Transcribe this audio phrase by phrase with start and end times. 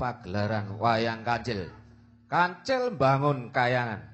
[0.00, 1.68] pagelaran wayang kancil.
[2.24, 4.09] Kancil bangun kayangan.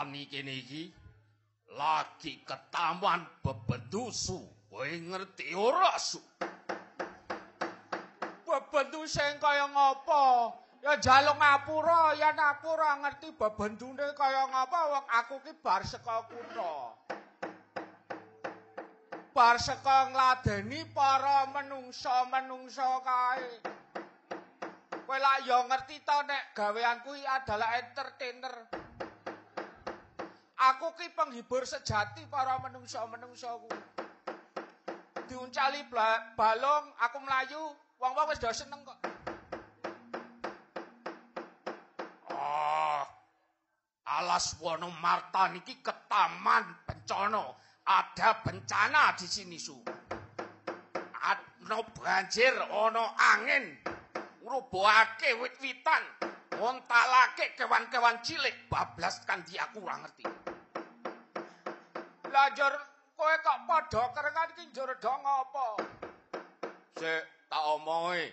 [0.00, 0.88] Martani kene iki
[1.76, 4.40] lagi ketaman bebendusu
[4.72, 6.20] kowe ngerti ora su?
[9.10, 10.54] Sing kaya ngopo?
[10.80, 14.80] Ya jaluk ngapura ya ngapura ngerti bebendune kaya ngopo?
[14.96, 16.74] Wong aku ki bar saka kutha.
[19.36, 23.50] Bar saka ngladeni para menungsa-menungsa kae.
[25.04, 28.79] Kowe lak ya ngerti to nek gawean kuwi adalah entertainer
[30.60, 33.80] Aku ki penghibur sejati para menungsa-menungsa kuwi.
[35.24, 35.88] Diuncali
[36.36, 39.00] balong, aku melayu, wong-wong wis do seneng kok.
[42.28, 43.00] Oh,
[44.04, 47.56] alas wono Marta niki ketaman bencana.
[47.88, 49.80] Ada bencana di sini su.
[51.24, 53.80] Ana banjir, ana angin.
[54.44, 56.04] Ngrubuhake wit-witan.
[56.60, 60.39] Ngontalake kewan-kewan cilik bablas kan dia kurang ngerti.
[62.30, 62.46] Lah
[63.18, 65.66] kowe kok padha kerengan iki njur do ngopo?
[66.94, 68.30] Sik tak omongi.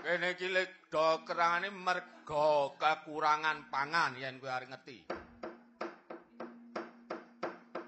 [0.00, 4.98] Kene iki lek do kerangane merga kekurangan pangan yen kowe arep ngerti.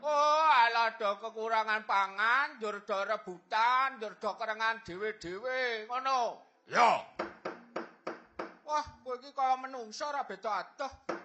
[0.04, 6.44] Oh, ala do kekurangan pangan, njur do rebutan, njur do kerengan dhewe-dhewe, ngono.
[6.68, 7.00] Ya.
[8.68, 11.22] Wah, kowe iki kaya menungsa ora beda adoh.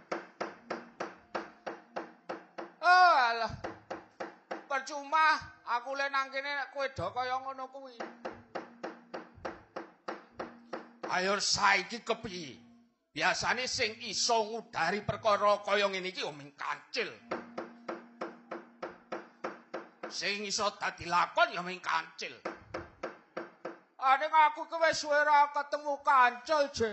[4.88, 5.36] Percuma
[5.68, 7.92] aku le nang kene kowe do kaya ngono kuwi.
[11.12, 12.56] Ayo saiki kepiye?
[13.12, 17.12] Biasane sing iso ngudari perkara kaya ngene iki oming kancil.
[20.08, 22.32] Sing iso dadi lakon ya oming kancil.
[24.00, 26.92] Ane aku kowe suwe ora ketemu kancil, Je.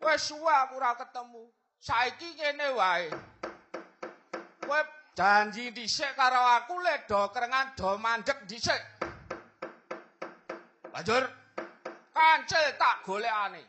[0.00, 1.52] Wis suwe aku ora ketemu.
[1.84, 3.12] Saiki kene wae.
[5.16, 8.76] Janji dhisik karo aku le do kerengan do mandek dhisik.
[10.92, 11.24] Banjur
[12.12, 13.64] kancil tak golekane.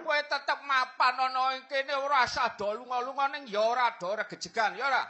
[0.00, 4.72] Kowe tetep mapan ana ing kene ora usah do lunga-lunga ning ya ora do regejegan
[4.80, 5.04] ya ora.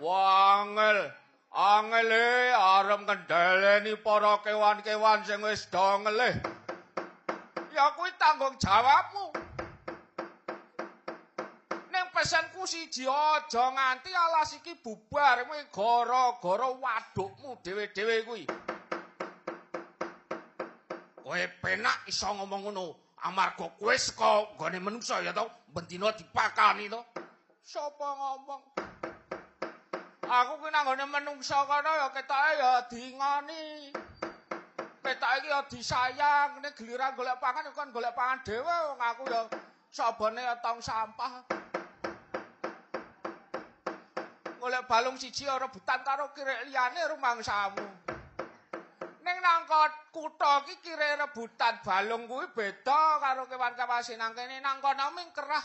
[0.00, 1.12] Wangel
[1.52, 6.32] angel e arep kendhaleni para kewan-kewan sing wis do ngelih.
[7.76, 9.33] Ya kuwi tanggung jawabmu.
[12.66, 18.44] Siji aja nganti alas iki bubar kuwi gara-gara wadukmu dhewe-dhewe kuwi.
[21.20, 22.84] Kowe penak iso ngomong ngono
[23.24, 27.00] amarga kowe saka gone manungsa ya to bendina dipakani to.
[27.64, 28.62] Sopo ngomong?
[30.24, 33.92] Aku kuwi nang gone manungsa kono ya ketoke ya dingoni.
[35.04, 39.48] Ketoke iki ya disayang nek giliran golek pangan kan golek pangan dhewe wong aku ya
[39.92, 41.44] sabane tong sampah.
[44.64, 47.84] Golek balung siji rebutan karo kirek liyane rumangsamu.
[49.20, 49.68] Ning nang
[50.08, 55.28] kutha iki kirek rebutan balung kuwi beda karo kewan-kewan sing nang kene nang kono ming
[55.36, 55.60] kerah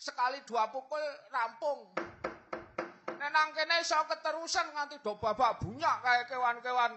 [0.00, 1.92] sekali dua pukul rampung.
[3.20, 6.96] Nek nang kene iso keterusan nganti do babak bunyak kaya kewan-kewan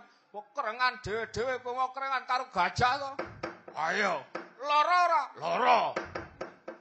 [0.56, 3.12] kerengan dhewe-dhewe kowe kerengan karo gajah to.
[3.76, 4.24] Ayo,
[4.64, 5.24] lara ora?
[5.36, 5.82] Lara.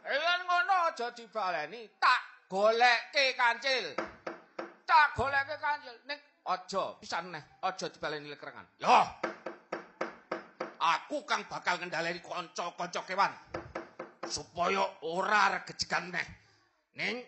[0.07, 3.99] Eyen ngono aja dibaleni, tak golekke kancil.
[4.91, 6.19] Tak goleke kanjel ning
[6.51, 7.63] aja pisan neh.
[7.63, 8.99] Aja dibaleni lekrengan yo!
[10.81, 13.31] Aku kang bakal ngendhaleni kanca-kanca kewan.
[14.27, 16.27] Supaya ora regejegan neh.
[16.99, 17.23] Ning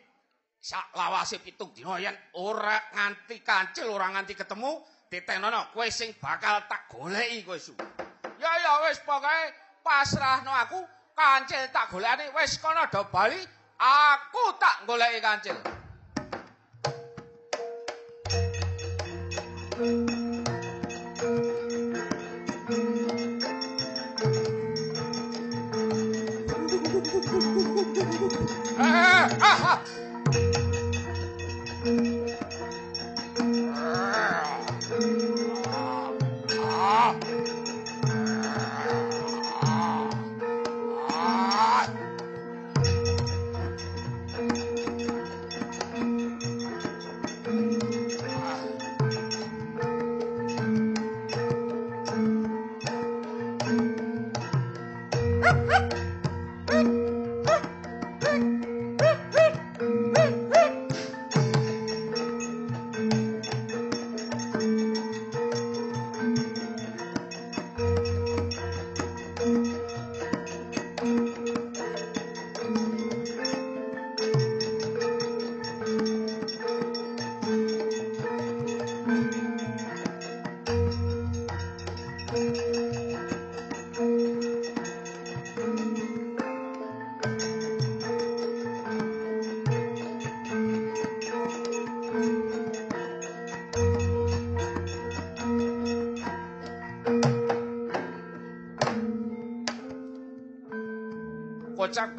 [0.59, 6.67] sak lawase pitung dina yen ora nganti kancil ora nganti ketemu ditenono kowe sing bakal
[6.67, 7.79] tak goleki kowe su.
[8.43, 9.55] Ya ya wis pokoke
[9.87, 10.81] pasrahno aku.
[11.13, 13.39] Kancil tak golekane wis kono do bali
[13.79, 15.82] aku tak goleki kancil.
[19.83, 20.22] Thank you.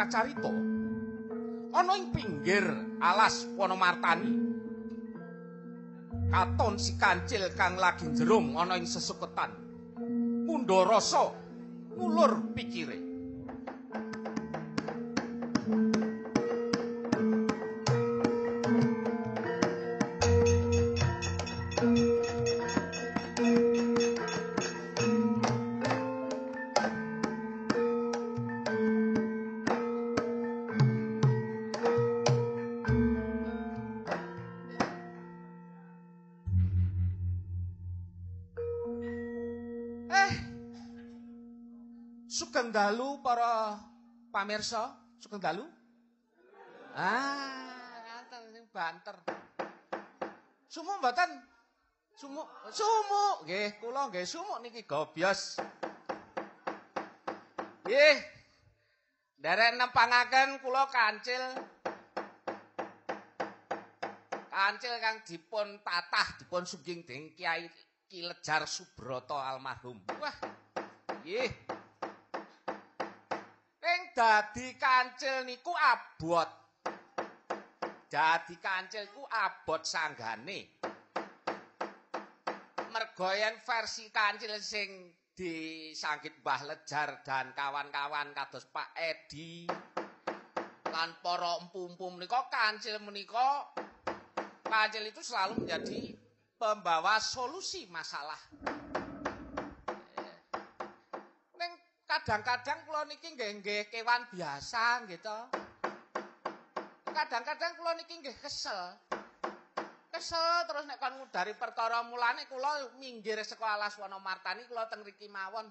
[0.03, 0.51] Kacarita
[1.71, 2.67] ana ing pinggir
[2.99, 4.51] alas Wonomartani.
[6.27, 9.55] Katon si kancil kang lagi jerum ana ing sesuketan.
[10.43, 11.31] Mundha rasa
[11.95, 13.12] ngulur pikire.
[44.43, 44.91] Pamirsa,
[45.23, 45.63] sugeng dalu.
[46.99, 49.15] Ah, ngaten sing banter.
[50.67, 51.31] Sumuk mboten?
[52.11, 52.43] Sumuk,
[52.75, 53.47] sumuk.
[53.47, 55.63] Nggih, kula nggih sumuk niki gobyos.
[57.87, 58.17] Nggih.
[59.39, 61.43] Derek nempangaken kula kancil.
[64.51, 67.71] Kancil kang dipun tatah, dipun suging dening Kiai
[68.11, 70.03] Ki Lejar Subroto almarhum.
[70.19, 70.35] Wah.
[71.23, 71.72] Nggih.
[74.13, 76.45] Dadi kancil niku abot.
[78.05, 80.69] Dadi kancil ku abot sanggane.
[82.93, 89.65] Mergo yen versi kancil sing disanggit Mbah Lejar dan kawan-kawan kados Pak Edi
[90.93, 93.65] lan para empu-empu menika kancil menika
[94.61, 96.13] kancil itu selalu menjadi
[96.53, 98.37] pembawa solusi masalah.
[102.23, 105.37] Kadang-kadang kula niki nggih nggih kewan biasa gitu.
[107.03, 108.95] Kadang-kadang kula niki nggih kesel.
[110.07, 115.27] Kesel terus nek kon ngudari perkara mulane kula minggir saka alas Wonomartani kula teng mriki
[115.27, 115.67] mawon.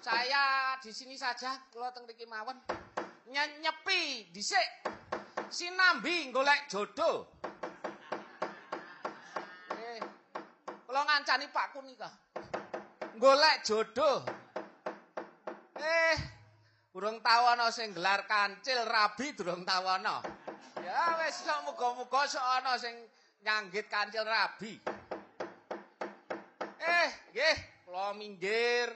[0.00, 2.56] Saya di sini saja kula teng mriki mawon.
[3.28, 4.88] Nyepi dhisik.
[5.52, 7.28] Sinambi golek jodoh.
[9.76, 10.00] Eh,
[10.88, 12.08] kula ngancani Pak Kunika.
[13.20, 14.41] Golek jodoh.
[15.82, 16.16] Eh,
[16.94, 20.22] durung tau ana sing gelar kancil rabi durung tau ana.
[20.78, 22.94] Ya wis sok muga-muga sok ana sing
[23.42, 24.78] nyanggit kancil rabi.
[26.78, 28.94] Eh, nggih, kula minggir.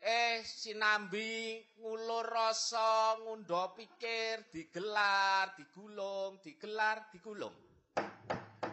[0.00, 7.52] Eh, sinambi ngulur rasa, ngundha pikir, digelar, digulung, digelar, digulung.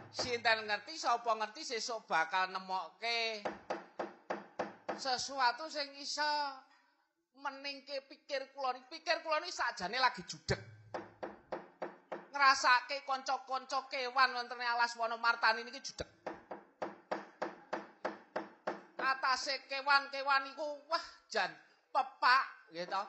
[0.07, 3.43] Sinten ngerti sapa ngerti sesuk bakal nemokke
[4.95, 6.31] sesuatu sing iso
[7.43, 8.99] meningke pikir kula niki.
[8.99, 10.59] Pikir kula niki sakjane lagi judeg.
[12.33, 16.09] Ngrasake kanca-kanca kewan wonten alas Wonomartani niki judeg.
[18.97, 21.51] Atase kewan-kewan iku wah jan
[21.93, 22.43] pepak
[22.75, 23.03] gitu.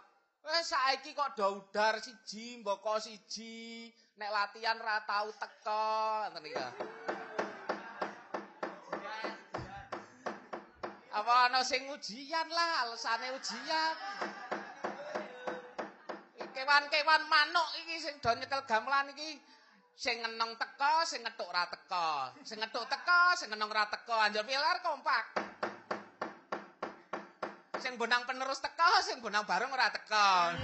[0.47, 5.83] Wes saiki kok daudar siji, mboko siji, nek latihan ra tau teko
[6.31, 7.18] ngoten iki.
[11.19, 13.95] Apa ana sing ujian lah, alesane ujian.
[16.55, 19.35] Kewan-kewan manuk iki sing do nyekel gamelan iki
[19.99, 22.39] sing ngenong teko, sing ngethuk ora teko.
[22.47, 24.15] Sing ngethuk teko, sing ngenong ora teko.
[24.15, 25.27] Anjur pilar kompak.
[27.83, 30.55] Sing bonang penerus teko, sing bonang bareng ora teko.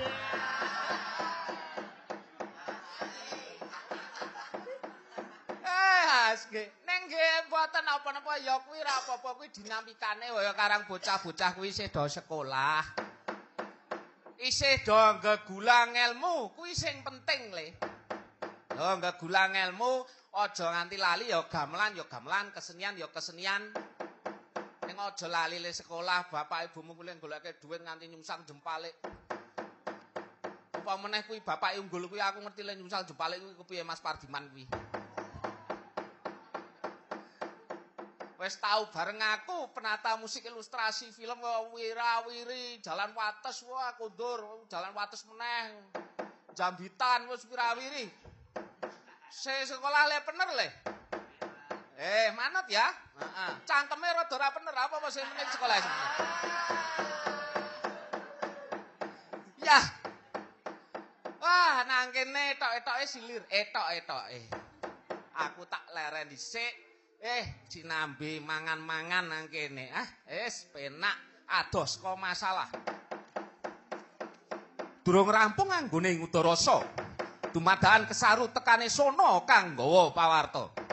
[5.66, 6.83] Eh, asge.
[7.04, 12.08] Nggih mboten apa-apa ya kuwi ra apa-apa kuwi dinamikane kaya karang bocah-bocah kuwi isih do
[12.08, 12.80] sekolah.
[14.40, 17.76] Isih do gegulang ilmu, kuwi sing penting le.
[18.72, 20.00] Lho, gegulang ilmu
[20.32, 23.60] aja nganti lali ya gamelan ya gamelan, kesenian ya kesenian.
[24.88, 28.96] Ning aja lali le sekolah, bapak ibumu kuwi goleke dhuwit nganti nyungsang jempale.
[30.72, 34.48] Apa meneh kuwi bapak unggul kuwi aku ngerti le nyungsang jempale kuwi kepiye Mas Pardiman
[34.48, 34.64] kuwi.
[38.44, 41.40] Wes tau bareng aku penata musik ilustrasi film
[41.72, 45.72] wirawiri Jalan Wates wah kundur Jalan Wates meneh
[46.52, 48.04] Jambitan wis wirawiri
[49.32, 50.68] Se sekolah le bener le.
[51.96, 52.86] Eh, manut ya?
[53.16, 53.52] Heeh.
[53.64, 55.94] Cangkeme rada ora bener apa apa sing meneh sekolah sing.
[59.64, 59.80] Ya.
[61.40, 64.52] Wah, nang kene etok-etoke silir, etok-etoke.
[65.34, 66.83] Aku tak leren dhisik.
[67.24, 69.88] Eh, sinambi mangan-mangan nang kene.
[69.96, 72.68] Ah, wis penak ados kok masalah.
[75.00, 76.84] Durung rampung anggone ngudarasa.
[77.48, 80.83] dumadakan kesaru tekane sono kang gawa pawarta.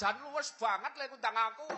[0.00, 1.68] Jan luwes banget lek undang aku.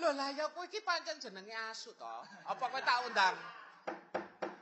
[0.00, 2.16] Lho lah ya kowe iki pancen jenenge asu to.
[2.46, 3.36] Apa kowe tak undang?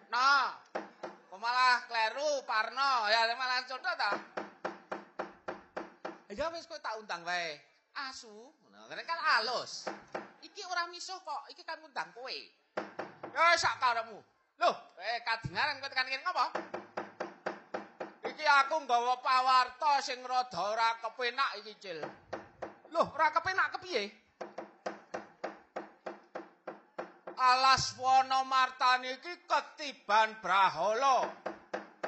[0.08, 0.56] Nah.
[1.28, 4.10] Kok malah kleru Parno ya malah contoh ta.
[6.32, 7.60] Ya wis kowe tak undang wae.
[7.98, 9.90] Asu, nah, kan halus.
[10.38, 12.38] Iki ora misuh kok, iki kan undang kowe.
[13.34, 14.18] Ya sak karepmu.
[14.58, 16.44] Loh, eh kadingan kowe tekan kene ngopo?
[18.26, 21.98] Iki aku nggawa pawarta sing rada ora kepenak iki, Cil.
[22.90, 24.10] Loh, ora kepenak kepiye?
[27.38, 31.30] Alas Wonomartan iki ketiban Brahala.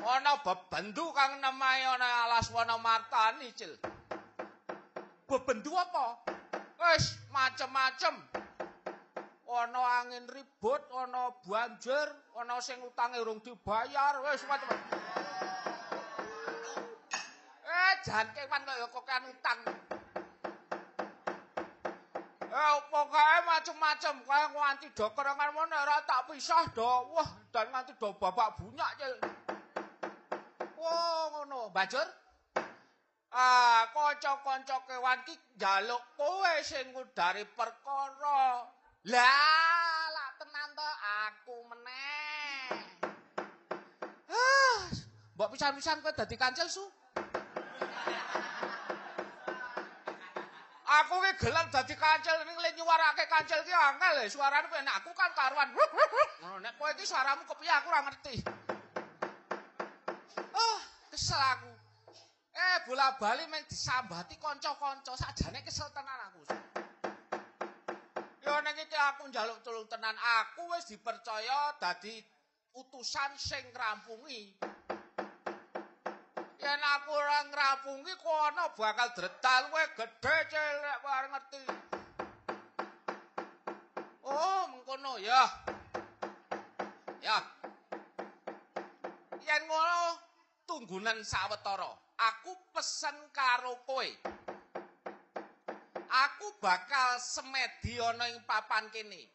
[0.00, 3.78] Ana bebendu kang nemae ana Alas Wonomartan Cil.
[5.30, 6.18] Bebendu apa?
[6.82, 8.29] Wis macem-macem.
[9.50, 12.06] Ana angin ribut, ana banjir,
[12.38, 14.70] ana sing utange urung dibayar, wis macem.
[17.66, 19.60] Eh, jan kewan kaya kokan utang.
[22.46, 27.10] Eh, pokoke macem-macem kaya nganti do kerengan meneh ora tak pisah do.
[27.10, 29.14] Wah, dan nganti do babak bunyak, Cil.
[30.78, 31.74] Wah, ngono.
[31.74, 32.06] Bajur?
[33.34, 38.78] Ah, kanca-kanca kewan ki njaluk kowe sing ngudari perkara.
[39.08, 40.88] Lah, lak tenan to
[41.24, 42.84] aku meneh.
[44.28, 44.80] Ah,
[45.32, 46.84] mbok pisan-pisan kowe dadi kancil su.
[50.84, 54.28] Aku ki gelem dadi kancil ning le nyuwarake kancil ki angel e.
[54.28, 55.72] Suarane kowe nek aku kan karuan.
[56.44, 58.36] Ngono nek kowe iki suaramu kepiye aku ora ngerti.
[60.52, 61.72] Oh, kesel aku.
[62.52, 66.69] Eh, bola-bali meng disambati kanca-kanca sakjane kesel tenan aku.
[68.50, 72.18] Yo nek iki aku njaluk tulung tenan aku wis dipercaya dadi
[72.74, 74.58] utusan sing ngrampungi.
[76.58, 81.62] yen aku ora ngrapungi kono bakal dretal kowe gedhe celek kowe ngerti.
[84.26, 85.46] Oh, mengkono ya.
[87.22, 87.38] Ya.
[89.46, 89.98] Yen ngono
[90.66, 94.10] tunggunan sawetara, aku pesen karo kowe.
[96.10, 99.30] Aku bakal semedi ana ing papan kene.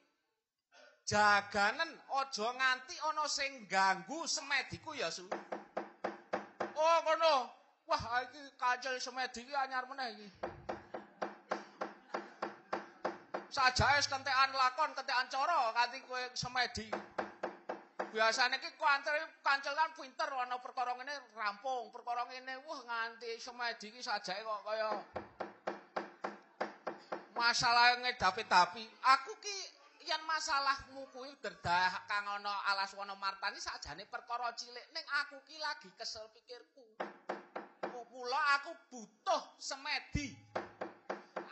[1.08, 5.24] Jaganen aja nganti ana sing ganggu semediku ya, Su.
[6.76, 7.48] Oh, ngono.
[7.86, 10.28] Wah, iki kancil semedi iki anyar meneh iki.
[13.56, 16.92] sajae wis kentekan lakon, kentekan cara kanthi kowe semedi.
[18.12, 18.70] Biasane iki
[19.44, 24.62] kancel kan pinter ana perkara ngene rampung, perkara ngene wah nganti semedi iki sajae kok
[24.68, 24.92] kaya
[27.36, 28.84] masalah ngedapi-dapi.
[29.04, 29.58] Aku ki
[30.08, 34.84] yen masalahmu kuwi derdah kang ana alas wana martani sakjane perkara cilik.
[34.96, 36.84] Ning aku ki lagi kesel pikirku.
[38.16, 40.32] Mula aku butuh semedi.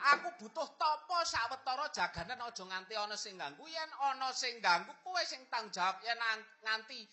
[0.03, 3.63] aku butuh topo sawetara jaganan aja nganti ana sing ganggu.
[3.67, 5.99] Yen ana sing ganggu kowe sing tanggung jawab.
[6.03, 6.19] Yen
[6.63, 7.07] nganti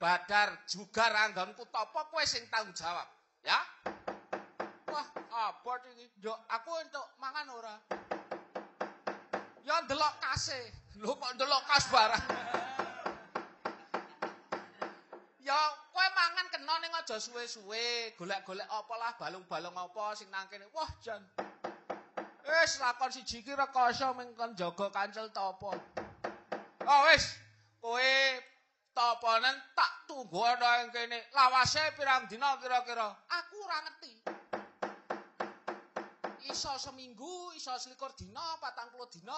[0.00, 3.08] badar juga ranggonku topo kowe sing tanggung jawab.
[3.44, 3.60] Ya?
[4.92, 7.74] Wah apa iki aku entuk mangan ora
[9.62, 10.58] ya ndelok kase
[10.98, 12.24] lho kok ndelok kas barang
[15.42, 15.58] ya
[15.94, 20.90] kowe mangan kena ning aja suwe-suwe golek-golek apa lah balung-balung apa sing nang kene wah
[21.02, 21.22] jan
[22.42, 25.70] Wis lakon siji iki rekoso mengkon jaga kancel topo.
[26.82, 27.38] Oh wis,
[27.78, 28.10] kowe
[28.90, 31.22] toponen tak tunggu ana ing kene.
[31.30, 33.14] Lawase pirang dina kira-kira?
[33.30, 34.31] Aku ora ngerti.
[36.50, 39.36] Iso seminggu, iso selikur dina, patang puluh dina.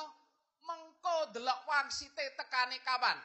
[0.64, 3.20] Mengko delok wangsite tekane kapan?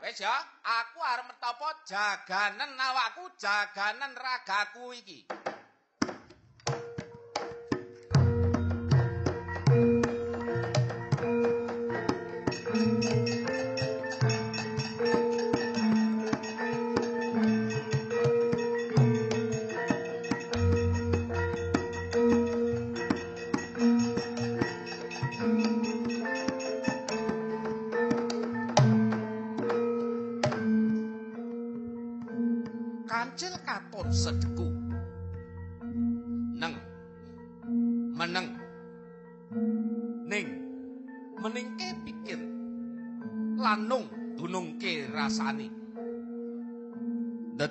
[0.00, 0.32] Wis ya,
[0.64, 5.28] aku arep metopo jaganen awakku, jaganen ragaku iki.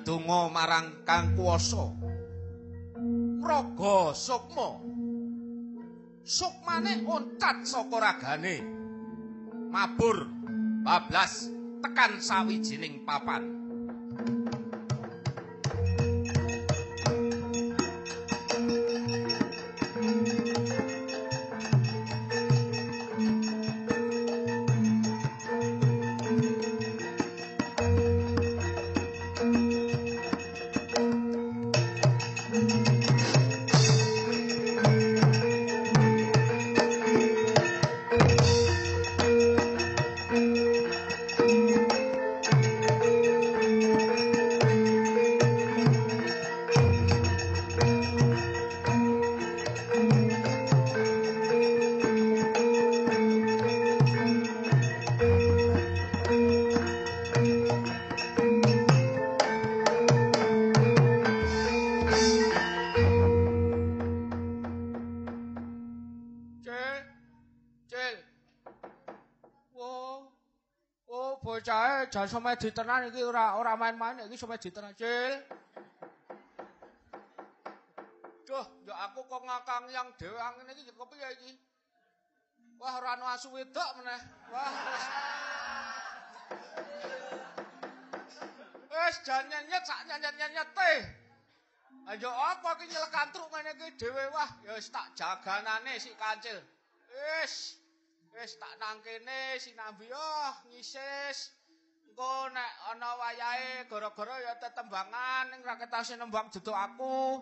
[0.10, 1.86] Ndedonga marang Kang Kuwasa.
[3.46, 4.82] Raga Sukma.
[6.26, 8.58] Sukmane oncat saka ragane.
[9.70, 10.26] Mabur
[10.82, 11.54] bablas
[11.86, 13.46] tekan sawijining papan.
[72.60, 74.92] Ditenan iki ora ora main-main iki sampe ditenan.
[75.00, 75.40] Cil.
[78.44, 81.52] Duh, ya aku kok ngakang yang dhewe ngene iki kepiye iki.
[82.80, 84.22] Wah ora ana asu wedok meneh.
[84.52, 84.72] Wah.
[88.90, 91.00] Wes jan nyet sak nyet-nyet teh
[92.10, 94.24] Ayo apa iki nyelekantruk ngene iki dhewe?
[94.34, 96.58] Wah ya wis tak jaganane si kancil.
[97.08, 97.80] Wis.
[98.34, 101.59] Wis tak nang kene sinambi oh ngisis
[102.20, 107.40] engko nek ana wayahe gara-gara ya tetembangan ning ra ketase nembang duduk aku.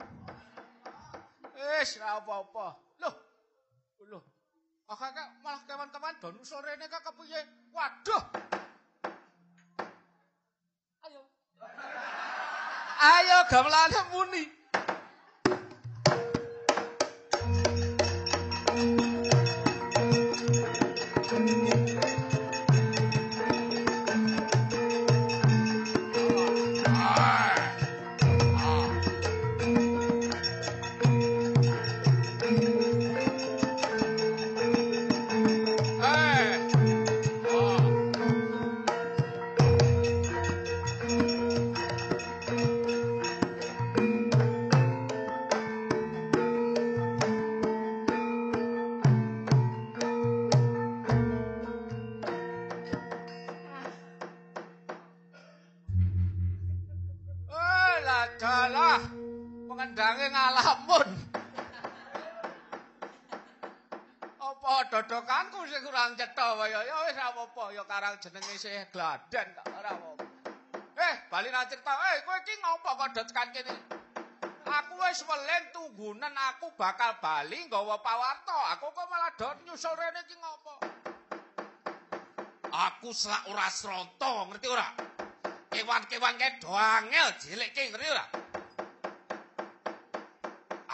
[1.57, 2.77] Wis ra apa-apa.
[3.01, 3.15] Loh.
[4.05, 4.21] Loh.
[4.85, 7.41] Akak malah kewan-kewan don sore ini kak kepiye?
[7.73, 8.23] Waduh.
[11.09, 11.21] Ayo.
[13.01, 14.45] Ayo gamelane muni.
[59.97, 61.09] kandange ngalamun.
[64.37, 69.65] Apa dodokanku sing kurang cetha waya ya wis apa-apa ya karang jenenge sih gladen kok
[69.73, 70.11] ora apa.
[70.97, 71.97] Eh, bali nang cerita.
[72.13, 73.73] Eh, kowe iki ngopo kok dodokan kene?
[74.69, 78.77] Aku wis weling tunggunen aku bakal bali nggawa pawarta.
[78.77, 80.73] Aku kok malah dot nyusul rene iki ngopo?
[82.69, 84.93] Aku sak ora sronto, ngerti ora?
[85.73, 88.46] Kewan-kewan kedo angel jelek ki ngerti ora?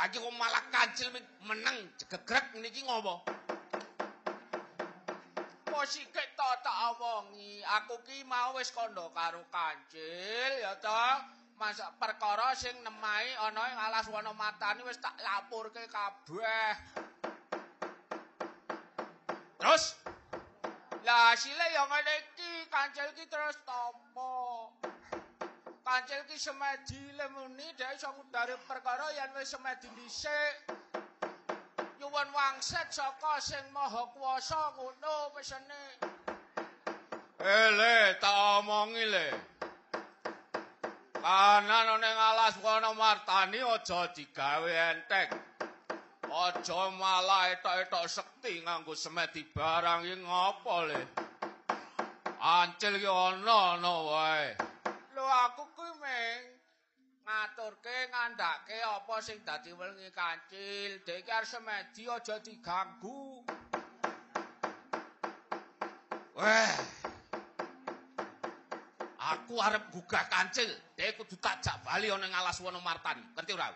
[0.03, 1.07] Aku kok malah kancil
[1.47, 3.23] meneng jegegrek ngene iki ngopo?
[5.63, 11.07] Posike to tak awongi, aku ki mau wis kandha karo kancil ya to.
[11.55, 16.75] Masak perkara sing nemai ana ing alas wana matani wis tak lapurke kabeh.
[19.55, 19.83] Terus
[21.03, 24.02] Lah sile ya ngene iki, kancil ki terus tampa.
[25.93, 30.53] Kancil ki semedi lemuni dhek iso ngudari perkara yen wis semedi dhisik.
[32.01, 36.01] Nyuwun wangsit saka sing maha kuwasa ngono pesene.
[37.37, 39.27] ele tak omongi le.
[41.21, 45.29] Kanan ning alas wana martani aja digawe enteng.
[46.25, 51.01] Aja malah etok-etok sekti nganggo semedi barang iki ngopo le?
[52.41, 54.73] Ancil ki ana ana wae.
[55.13, 55.72] Lho aku
[57.33, 61.01] ngaturke ngandhake apa sing dadi welengi kancil.
[61.01, 63.41] Dek arep semedi aja diganggu.
[66.37, 66.73] Weh.
[69.33, 73.23] Aku arep gugah kancil, dhek kudu takjak bali ana ing alas wana martani.
[73.33, 73.73] Ngerti ora?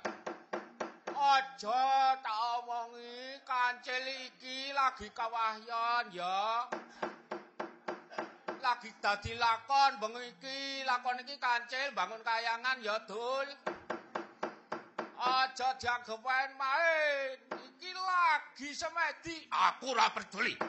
[1.17, 6.69] Aja tak omongi kancil iki lagi kawahyan ya.
[8.67, 13.47] Lagi dadi lakon bengi iki, lakon iki kancil bangun kayangan ya dul.
[15.15, 16.19] Aja dianggep
[16.59, 17.39] main.
[17.47, 19.47] Iki lagi semedi.
[19.47, 20.59] Aku ora peduli.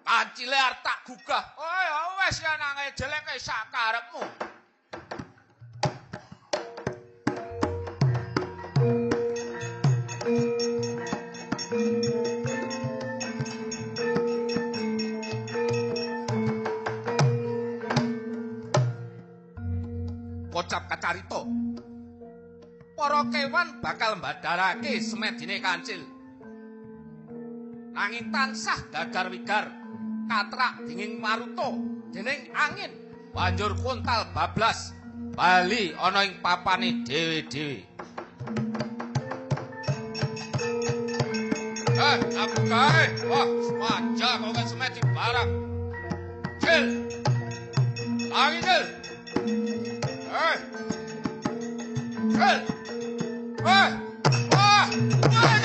[0.00, 1.44] Kancile arep tak gugah.
[1.60, 4.24] Oh ya wis ya nang jelek sak karepmu.
[21.06, 21.46] Kacarita.
[22.98, 26.02] Para kewan bakal mbadharake semedine kancil.
[27.94, 29.70] Nanging tansah gagar wigar
[30.26, 31.78] katrak dinging maruto
[32.10, 32.90] dening angin
[33.30, 34.98] banjur kuntal bablas
[35.38, 37.86] bali ana ing papane dhewe-dhewe.
[42.02, 43.04] Eh, aku kae.
[43.30, 43.46] Wah,
[43.78, 45.50] wajah kok semedi barang.
[46.58, 46.84] Cil.
[48.26, 49.75] Lagi, Cil.
[52.36, 52.38] Eh.
[52.38, 53.64] Cil.
[53.64, 53.90] Eh.
[54.52, 54.86] Wah.
[55.32, 55.55] Aduh.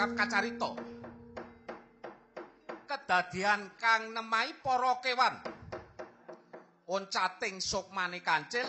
[0.00, 0.70] Kocap kacarita.
[2.88, 5.36] Kedadian kang nemai para kewan.
[6.88, 8.64] Oncating sukmane kancil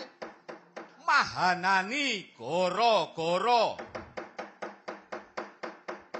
[1.08, 3.80] mahanani goro-goro.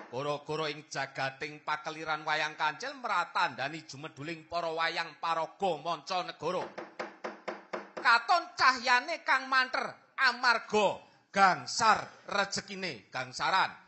[0.09, 6.65] Goro-goro ing jagating pakeliran wayang kancil meratandani jumeduling para wayang paraga manca negara.
[8.01, 9.93] Katon cahyane kang manter
[10.25, 12.01] amarga gangsar
[12.33, 13.82] rejekine gangsaran.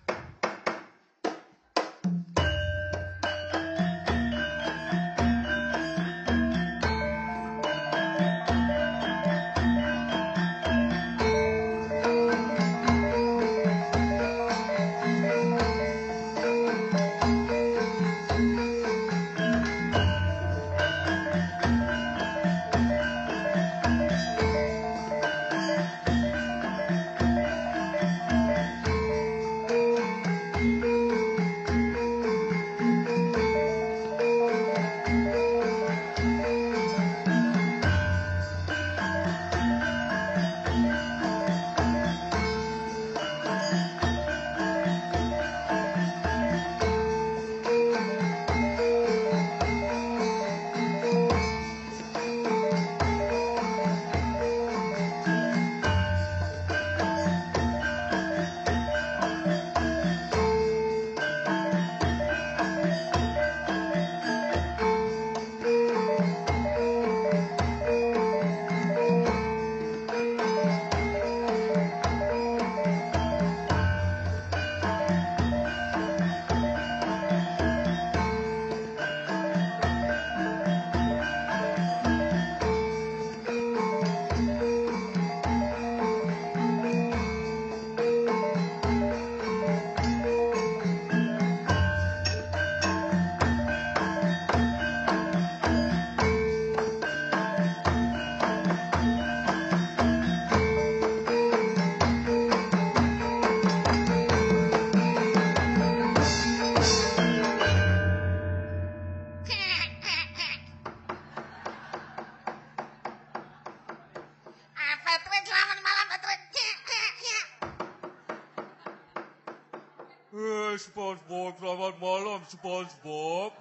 [122.85, 123.53] SpongeBob.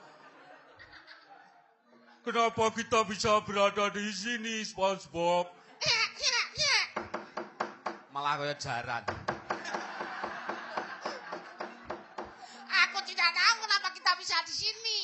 [2.28, 5.47] Kenapa kita bisa berada di sini, SpongeBob?
[8.11, 9.03] Malah kaya jaran.
[12.67, 14.99] Aku tidak tahu kenapa kita bisa di sini.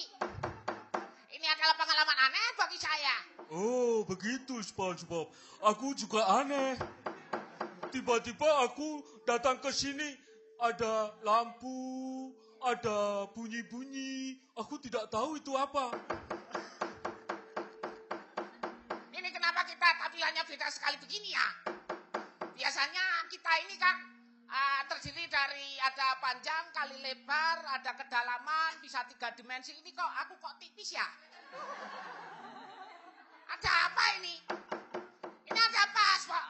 [1.34, 3.16] Ini adalah pengalaman aneh bagi saya.
[3.50, 5.32] Oh, begitu SpongeBob.
[5.64, 6.76] Aku juga aneh.
[7.90, 10.14] Tiba-tiba aku datang ke sini,
[10.60, 12.30] ada lampu,
[12.64, 14.36] ada bunyi-bunyi.
[14.60, 15.96] Aku tidak tahu itu apa.
[19.16, 21.48] Ini kenapa kita tampilannya beda sekali begini ya?
[22.60, 23.96] Biasanya kita ini kan
[24.52, 29.72] ah, terdiri dari ada panjang kali lebar, ada kedalaman, bisa tiga dimensi.
[29.80, 31.08] Ini kok aku kok tipis ya?
[33.50, 34.36] Ada apa ini?
[35.48, 36.06] Ini ada apa,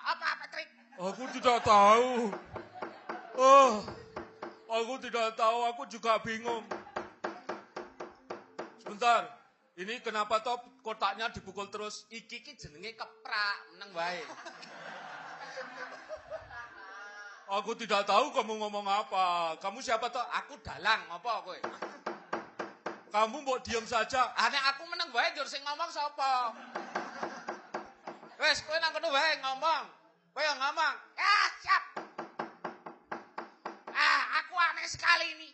[0.09, 0.69] apa Patrick?
[0.99, 2.33] Aku tidak tahu.
[3.39, 3.87] Oh,
[4.69, 5.57] aku tidak tahu.
[5.73, 6.63] Aku juga bingung.
[8.85, 9.39] Sebentar.
[9.79, 12.03] Ini kenapa toh kotaknya dipukul terus?
[12.11, 14.19] Iki ki jenenge keprak, meneng wae.
[17.49, 19.55] Aku tidak tahu kamu ngomong apa.
[19.63, 20.21] Kamu siapa toh?
[20.43, 21.59] Aku dalang apa kowe?
[23.09, 24.35] Kamu mau diam saja.
[24.35, 26.53] Ane aku meneng wae njur sing ngomong sapa?
[28.35, 29.83] Wes kowe nang wae ngomong.
[30.35, 30.95] Kowe yang ngomong.
[31.17, 31.83] Ya, siap.
[33.95, 35.49] Ah, aku aneh sekali ini.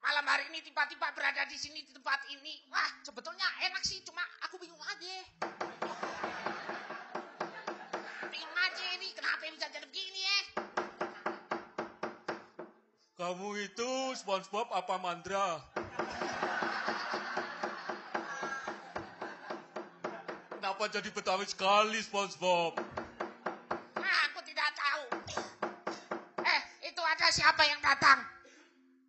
[0.00, 2.64] Malam hari ini tiba-tiba berada di sini di tempat ini.
[2.72, 5.16] Wah, sebetulnya enak sih, cuma aku bingung aja.
[8.32, 10.40] Bingung aja ini, kenapa bisa jadi begini ya?
[13.20, 15.60] Kamu itu SpongeBob apa Mandra?
[20.56, 22.80] Kenapa jadi Betawi sekali SpongeBob?
[24.00, 25.04] Nah, aku tidak tahu.
[26.40, 28.37] Eh, itu ada siapa yang datang?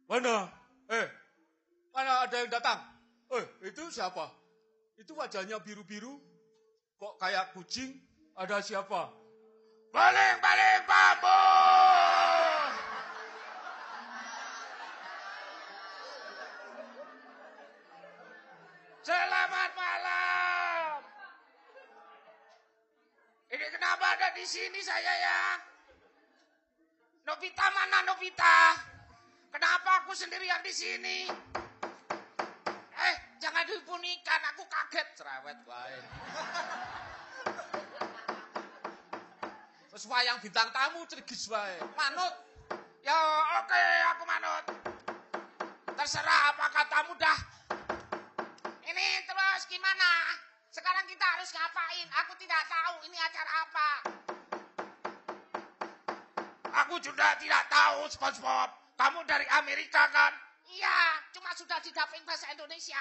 [0.09, 0.49] Mana?
[0.89, 1.05] Eh,
[1.93, 2.81] mana ada yang datang?
[3.29, 4.25] Eh, itu siapa?
[4.97, 6.17] Itu wajahnya biru-biru.
[6.97, 7.93] Kok kayak kucing?
[8.33, 9.13] Ada siapa?
[9.93, 11.41] Baling, baling, bambu!
[19.05, 20.97] Selamat malam.
[23.53, 25.41] Ini kenapa ada di sini saya ya?
[27.29, 28.88] Nobita mana Nobita?
[29.49, 31.25] Kenapa aku sendirian di sini?
[32.99, 35.07] Eh, jangan dibunyikan, aku kaget.
[35.17, 35.97] Cerewet wae.
[39.89, 41.81] Sesuai yang bintang tamu cergis wae.
[41.97, 42.33] Manut.
[43.01, 43.17] Ya
[43.63, 43.83] oke,
[44.15, 44.65] aku manut.
[45.97, 47.39] Terserah apa katamu dah.
[48.85, 50.37] Ini terus gimana?
[50.69, 52.07] Sekarang kita harus ngapain?
[52.23, 53.89] Aku tidak tahu ini acara apa.
[56.85, 58.78] Aku juga tidak tahu, SpongeBob.
[58.99, 60.35] Kamu dari Amerika kan?
[60.67, 62.99] Iya, cuma sudah didubbing bahasa Indonesia.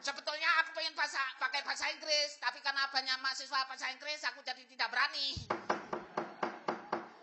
[0.00, 4.64] Sebetulnya aku pengen bahasa, pakai bahasa Inggris, tapi karena banyak mahasiswa bahasa Inggris, aku jadi
[4.64, 5.36] tidak berani.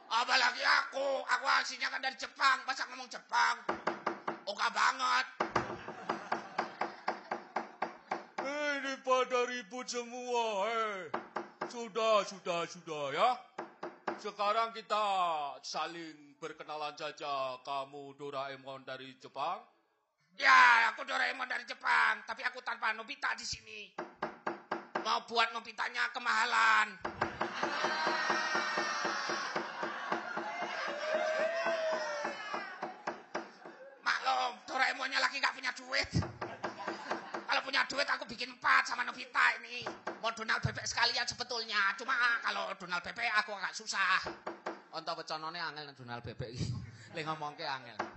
[0.06, 3.58] Apalagi aku, aku aslinya kan dari Jepang, masa ngomong Jepang?
[4.46, 5.26] Oka banget.
[8.46, 10.46] Ini pada ribut semua.
[10.70, 11.10] Eh,
[11.74, 13.30] sudah, sudah, sudah ya.
[14.22, 15.06] Sekarang kita
[15.66, 17.58] saling berkenalan saja.
[17.66, 19.62] Kamu Doraemon dari Jepang.
[20.38, 23.90] Ya, aku Doraemon dari Jepang, tapi aku tanpa Nobita di sini.
[25.02, 26.94] Mau buat Nobitanya kemahalan.
[34.06, 36.10] Maklum, Doraemonnya lagi gak punya duit.
[37.48, 39.82] Kalau punya duit aku bikin empat sama Nobita ini.
[40.22, 41.98] Mau Donald bebek sekalian sebetulnya.
[41.98, 42.14] Cuma
[42.46, 44.22] kalau Donald bebek aku agak susah.
[44.98, 46.74] Onto wecanane angel nang Donald bebek iki.
[47.14, 48.17] Le ngomongke angel.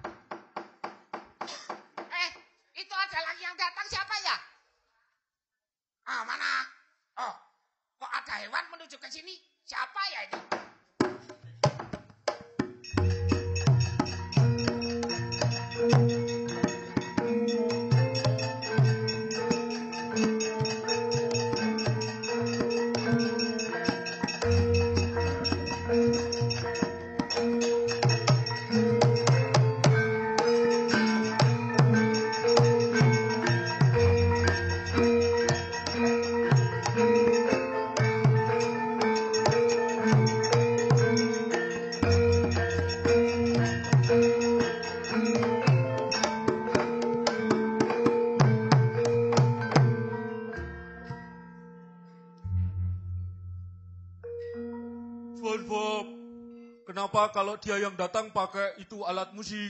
[57.61, 59.69] dia yang datang pakai itu alat musik.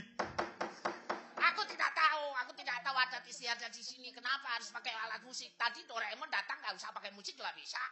[1.35, 4.15] Aku tidak tahu, aku tidak tahu adat istiadat di sini.
[4.15, 5.51] Kenapa harus pakai alat musik?
[5.59, 7.83] Tadi Doraemon datang nggak usah pakai musik juga bisa.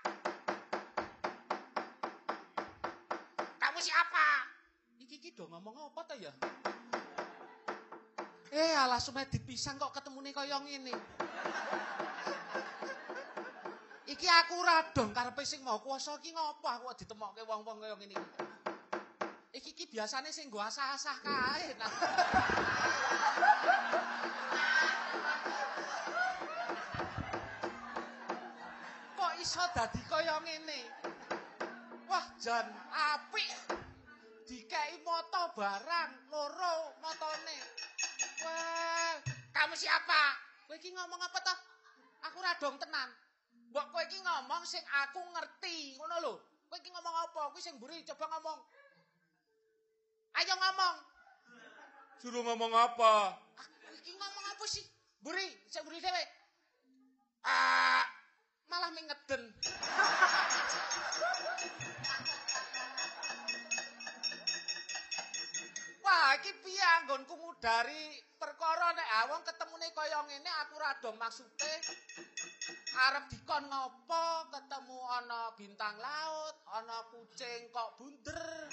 [3.60, 4.28] Kamu siapa?
[5.04, 6.32] Iki dong ngomong apa tuh ya?
[8.56, 10.96] Eh alas sumet dipisah kok ketemu nih koyong ini.
[14.08, 18.16] Iki aku radon karena sing mau kuasa iki ngopo aku ditemokke wong-wong koyong ini.
[20.00, 21.76] Biasane sing nggo asah-asah kae.
[21.76, 21.92] Nah.
[29.20, 30.88] Kok iso dadi kaya ngene?
[32.08, 32.64] Wah, jan
[32.96, 33.52] apik.
[34.48, 37.60] Dikei moto barang loro motone.
[38.48, 39.20] Wah,
[39.52, 40.24] kamu siapa?
[40.64, 41.60] Kowe iki ngomong apa toh?
[42.32, 43.12] Aku ra dong tenan.
[43.76, 46.34] Mbok kowe iki ngomong sing aku ngerti, ngono lho.
[46.72, 47.52] Kowe iki ngomong apa?
[47.52, 48.79] Kowe sing mburi coba ngomong.
[50.40, 50.96] Ayo ngomong.
[52.24, 53.36] Suruh ngomong apa?
[53.60, 54.88] Ah, iki ngomong apa sih?
[55.20, 56.24] Buri, sing buri dhewe.
[57.44, 58.08] Ah,
[58.72, 59.52] malah mengeden.
[66.00, 71.74] Wah, iki piye anggonku ngudari perkara nek awong ketemune kaya ngene aku ra dong maksude.
[72.96, 78.72] Arep dikon ngopo ketemu ana bintang laut, ana kucing kok bunder.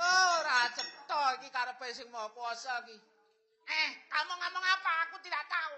[0.00, 2.96] Oh, ora cetha iki karepe sing maha kuwasa iki.
[3.68, 4.92] Eh, kamu ngomong apa?
[5.06, 5.76] Aku tidak tahu.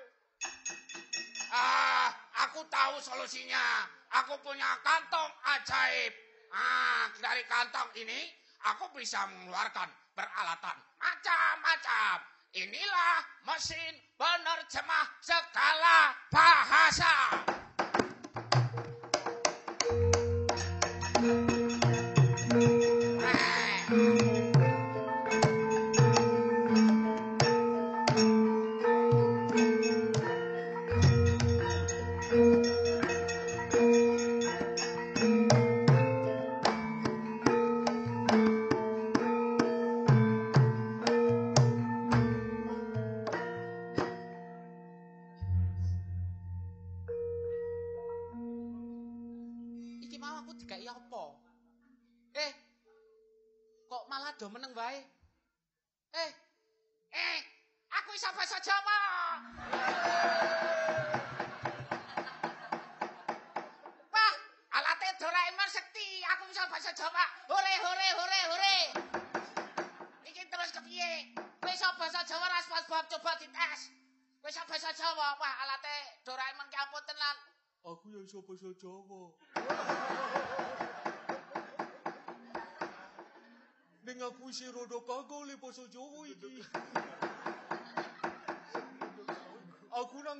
[1.52, 2.08] Ah,
[2.46, 3.84] aku tahu solusinya.
[4.22, 6.12] Aku punya kantong ajaib.
[6.54, 8.30] Ah, dari kantong ini
[8.62, 12.16] aku bisa mengeluarkan peralatan macam-macam.
[12.52, 13.18] Inilah
[13.48, 17.14] mesin penerjemah segala bahasa.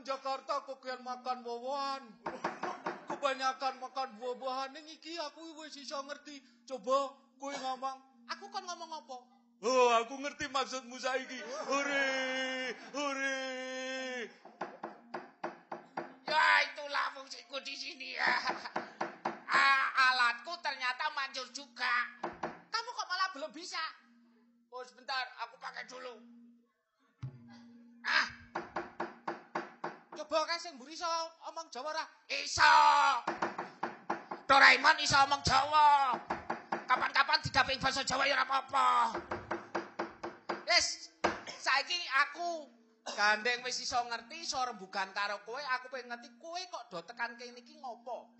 [0.02, 2.02] Jakarta kok kian makan buah-buahan.
[3.06, 6.42] Kebanyakan makan buah-buahan ning iki aku wis iso ngerti.
[6.66, 7.98] Coba kowe ngomong.
[8.34, 9.18] Aku kon ngomong apa?
[9.62, 11.38] Oh, aku ngerti maksudmu saiki.
[11.70, 12.10] Hore!
[12.90, 13.42] Hore!
[16.26, 18.26] Ya itulah fungsiku di sini ya.
[19.52, 22.08] Ah, alatku ternyata manjur juga.
[22.72, 23.84] Kamu kok malah belum bisa?
[24.72, 26.31] Oh sebentar, aku pakai dulu.
[30.32, 31.04] Coba kan sing mburi iso
[31.52, 32.08] omong Jawa ra?
[32.32, 32.64] Iso.
[34.48, 36.16] Doraemon iso omong Jawa.
[36.88, 38.88] Kapan-kapan didaping bahasa Jawa ya ora apa-apa.
[40.64, 41.12] Wis,
[41.60, 42.64] saiki aku
[43.12, 47.36] gandeng wis iso ngerti, iso rembugan karo kowe, aku pengen ngerti kowe kok do tekan
[47.36, 48.32] kene iki ngopo.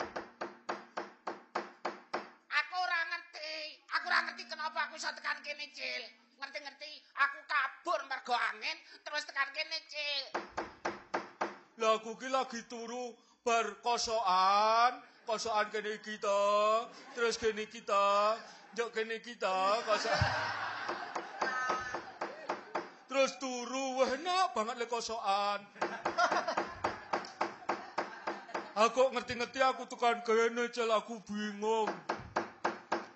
[2.49, 3.53] Aku ora ngerti,
[3.93, 6.09] aku ora ngerti kenapa aku iso tekan kene, Cil.
[6.41, 10.52] Ngerti-ngerti, aku kabur mergo angin, terus tekan kene, Cil.
[11.83, 13.11] Lah aku ki lagi turu
[13.43, 15.03] bar kosokan,
[15.75, 16.43] kene kita,
[17.11, 18.39] terus kene kita,
[18.79, 20.31] njok kene kita, kosokan.
[23.11, 25.59] Terus turu, wah enak banget le kosokan.
[28.87, 31.91] Aku ngerti-ngerti aku tekan kene, cel aku bingung.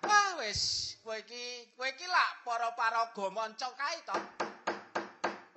[0.03, 4.36] Wah, wis, kowe iki, kowe iki lak para paraga monco kae to.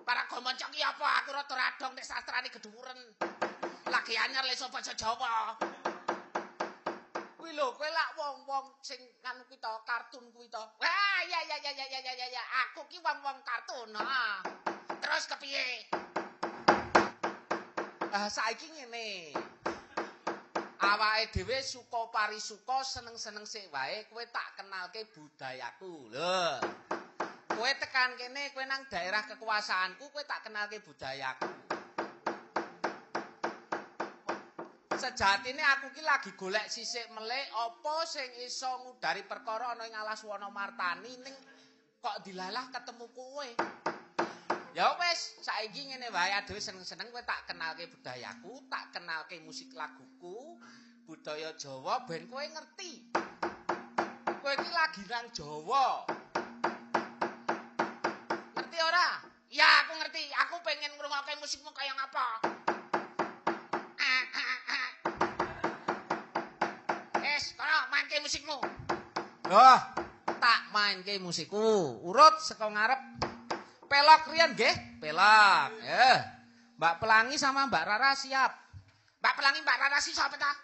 [0.09, 1.21] para gomonco ki apa?
[1.21, 2.97] Aku rada radong nek sastrane gedhuwuren.
[3.93, 5.53] Lagi anyar le sapa basa Jawa?
[7.37, 10.57] Kuwi lho kowe lak wong-wong sing kan kuwi to kartun kuwi to.
[10.81, 14.41] Wah ya ya ya ya ya ya, ya, aku ki wong-wong kartun ha.
[14.97, 15.85] Terus kepiye?
[18.09, 19.37] Ah saiki ngene.
[20.81, 26.88] Awake dhewe suka pari suka seneng-seneng sik wae kowe tak kenalke budayaku lho.
[27.59, 31.51] Kowe tekan kene kowe nang daerah kekuasaanku kowe tak kenalke budayaku
[34.99, 40.23] Sejatine aku ki lagi golek sisik melek apa sing iso ngudari perkara ana ing alas
[40.27, 41.35] wana martani ning
[42.03, 43.49] kok dilalah ketemu kowe.
[44.75, 50.59] Ya wis, saiki ngene wae aduh seneng-seneng kowe tak kenalke budayaku, tak kenalke musik laguku,
[51.07, 53.07] budaya Jawa ben kowe ngerti.
[54.43, 56.18] Kowe iki lagi nang Jawa.
[58.79, 59.19] Ngerti ora?
[59.51, 60.23] Ya, aku ngerti.
[60.47, 62.47] Aku pengen ngrungokke musikmu kaya ngapa.
[67.19, 68.55] Wes, kono main musikmu.
[69.51, 69.79] Oh,
[70.31, 71.59] tak main ke musikku.
[72.07, 73.19] Urut saka ngarep.
[73.91, 75.03] Pelok rian nggih?
[75.03, 75.75] Pelok.
[75.83, 76.19] Eh.
[76.79, 78.55] Mbak Pelangi sama Mbak Rara siap.
[79.19, 80.55] Mbak Pelangi, Mbak Rara siapa ta?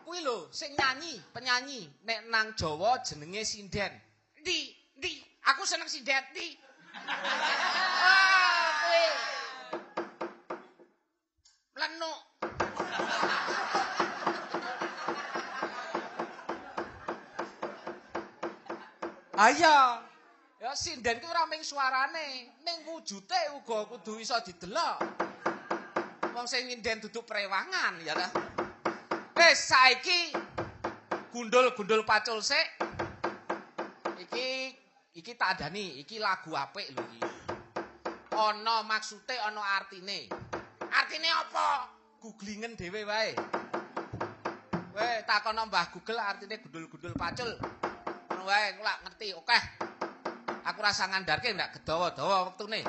[0.00, 3.92] Kuwi lho, sing nyanyi, penyanyi nek nang Jawa jenenge sinden.
[4.40, 4.72] Ndi?
[4.96, 5.35] Ndi?
[5.54, 6.22] Aku seneng sinden.
[6.34, 6.58] Ndi?
[8.02, 8.36] ah.
[11.76, 12.18] Lenuk.
[19.36, 20.00] Aya.
[20.56, 24.98] Ya sinden ku ora mung suarane, ning wujude uga kudu iso didelok.
[26.32, 28.28] Wong sing nyinden duduk prewangan ya ta.
[29.36, 30.32] Wis saiki
[31.28, 32.80] gundul-gundul pacul sik.
[34.16, 34.72] Iki
[35.16, 37.20] iki tak adani, iki lagu apik lho iki.
[38.36, 40.28] Ana maksude, ana artine.
[40.92, 41.88] Artine apa?
[42.20, 43.32] Googlingen dhewe wae.
[44.92, 47.48] Weh, takono Mbah Google artine gundul-gundul pacul.
[48.28, 49.32] Ngono wae, lak ngerti.
[49.32, 49.56] Oke.
[50.68, 52.84] Aku rasa ngandharke ndak gedawa-dawa wektune.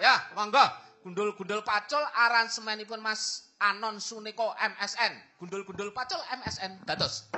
[0.00, 0.64] Ya, monggo.
[1.04, 5.36] Gundul-gundul pacul aransemenipun Mas Anon Suniko MSN.
[5.36, 7.28] Gundul-gundul pacul MSN dados.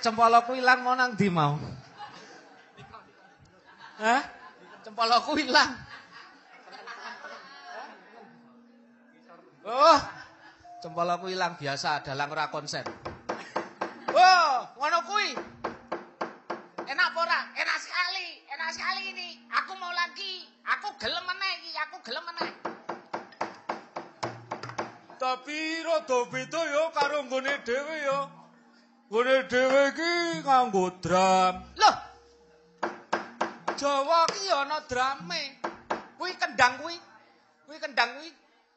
[0.00, 1.60] Cempalaku ilang mau nang ndi mau?
[4.00, 4.22] Hah?
[4.80, 5.70] Cempalaku ilang.
[9.60, 9.98] Oh,
[10.80, 12.82] cempalaku ilang biasa dalang ora konsen.
[14.10, 15.36] Oh, ngono kuwi.
[16.88, 17.40] Enak apa ora?
[17.54, 18.26] Enak sekali.
[18.50, 19.28] Enak sekali ini.
[19.52, 20.48] Aku mau lagi.
[20.64, 22.50] Aku gelem meneh iki, aku gelem meneh.
[25.20, 28.39] Tapi rada beda ya karo nggone dhewe ya.
[29.10, 30.10] Nggone dhewe iki
[30.46, 31.54] nganggo drum.
[31.82, 31.96] Loh.
[33.74, 35.58] Jawa ki ana drame.
[36.14, 36.94] Kuwi kendang kuwi.
[37.66, 38.30] Kuwi kendang kuwi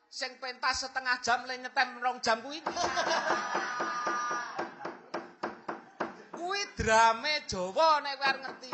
[0.09, 2.65] sing pentas setengah jam le nyetem rong jam kuwi.
[6.41, 8.73] kuwi drame Jawa nek kowe ngerti.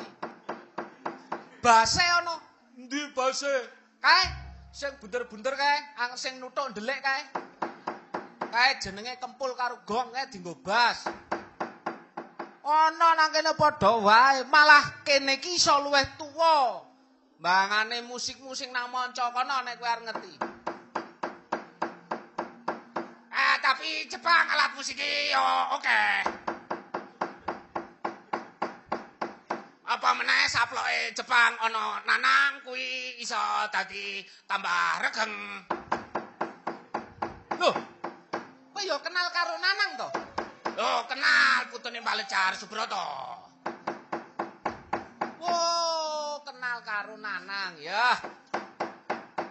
[1.60, 2.40] Base ana
[2.80, 3.52] Endi base?
[4.00, 4.24] kae
[4.72, 7.24] sing bunder-bunder kae, ang sing nuthuk ndelik kae.
[8.48, 11.04] Kae jenenge kempul karo gong kae dienggo bas.
[12.70, 16.86] Ana nang kene padha wae, malah kene iki iso luwih tuwa.
[17.42, 20.34] Mbangane musik-musik nang manca kono nek kowe arep ngerti.
[23.34, 25.46] Ah, tapi Jepang alat musiknya yo
[25.82, 26.02] oke.
[29.90, 33.42] Apa meneh saploke Jepang ana nanang kuwi iso
[33.74, 35.34] dadi tambah regeng.
[37.58, 37.76] Loh.
[38.78, 40.29] Kowe yo kenal karo nanang to?
[40.80, 43.04] Loh, kenal putune Balecar Subroto.
[45.44, 48.16] Wow, kenal karo nanang ya.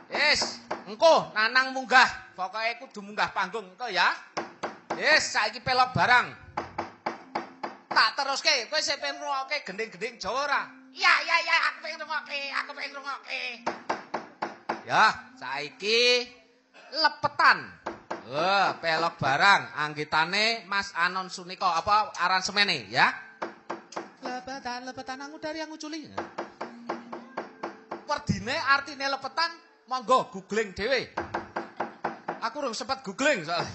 [0.09, 2.33] Wis, engko nanang munggah.
[2.33, 4.09] Pokoke kudu munggah panggung engko ya.
[4.97, 6.33] Wis, saiki pelok barang.
[7.93, 10.63] Tak teruske, kowe sing pengen ngrungokke gending-gending Jawa ora?
[10.97, 13.45] Iya, iya, iya, aku pengen ngrungokke, aku pengen ngrungokke.
[14.89, 16.25] Ya, saiki
[16.89, 17.78] lepetan.
[18.29, 23.09] Wah, pelok barang anggitane Mas Anon Suniko apa aransemene ya.
[24.21, 26.05] Lepetan, lepetan aku dari yang uculi.
[28.05, 29.49] Werdine artine lepetan
[29.89, 31.09] monggo googling dhewe.
[32.45, 33.73] Aku urung sempat googling soalnya.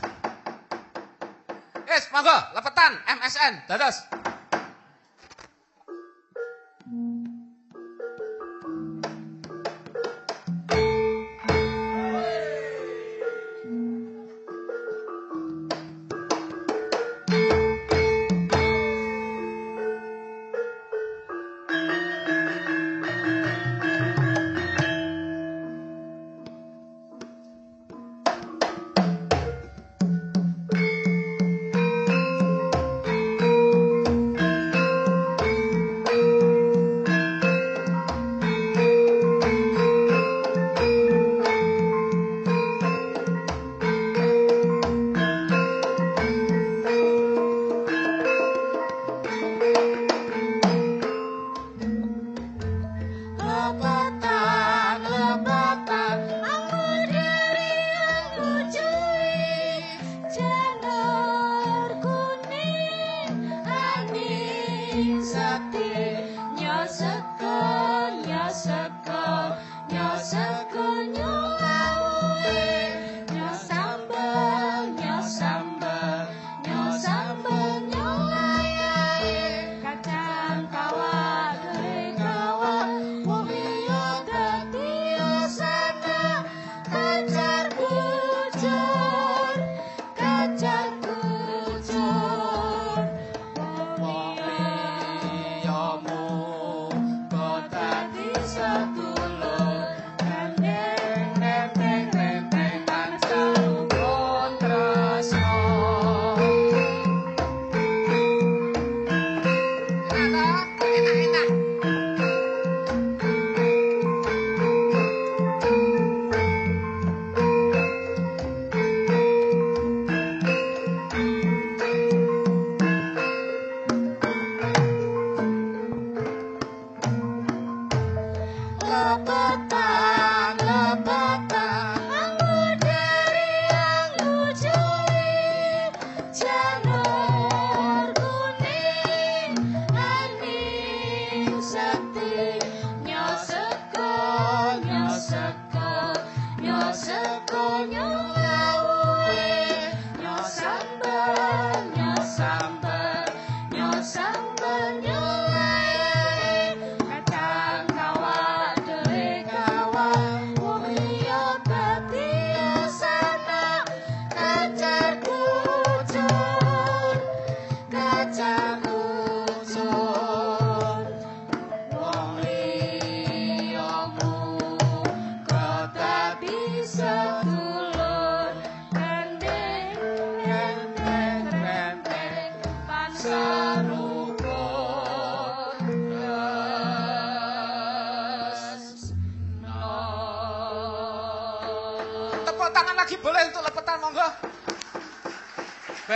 [1.89, 4.22] Wis, monggo lepetan MSN dados.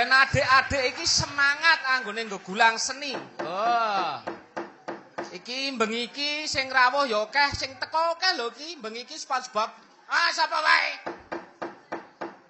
[0.08, 3.12] Ben adik-adik iki semangat anggone nggo gulang seni.
[3.43, 4.24] Oh.
[5.36, 9.68] Iki bengi iki sing rawuh ya akeh, sing teko akeh lho iki bengi iki SpongeBob.
[10.08, 10.91] Ah, sapa wae?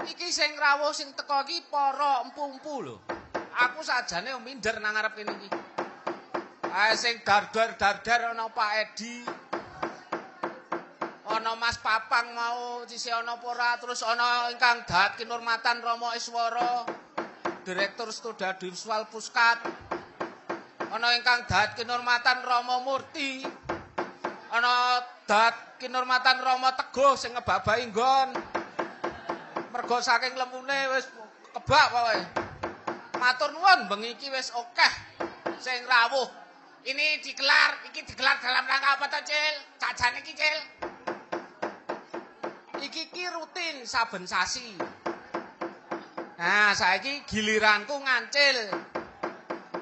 [0.06, 3.02] Iki sing rawuh sing teko iki para empu-empu lho.
[3.58, 5.50] Aku sajane minder nang ngarep kene iki.
[6.62, 9.26] Ah sing dar-dar-dar ana Pak Edi.
[11.26, 16.97] Ana Mas Papang mau sisi ana apa ora terus ana ingkang dat kinurmatan Rama Iswara.
[17.68, 19.60] Direktur Studio Visual Puskat.
[20.88, 23.44] Ana ingkang dat kinurmatan Rama Murti.
[24.56, 28.40] Ana dat kinurmatan Rama Teguh sing ngebabahi nggon.
[29.76, 31.12] Mergo saking lemune wis
[31.52, 32.18] kebak pokoke.
[33.20, 34.94] Matur nuwun bengi iki wis akeh
[35.60, 36.32] sing rawuh.
[36.88, 39.56] Ini digelar, iki digelar dalam rangka apa to, Cil?
[39.76, 40.58] Cajane iki, Cil.
[42.80, 44.72] Iki ki rutin saben sasi.
[46.38, 48.70] Nah, saiki giliranku ngancil.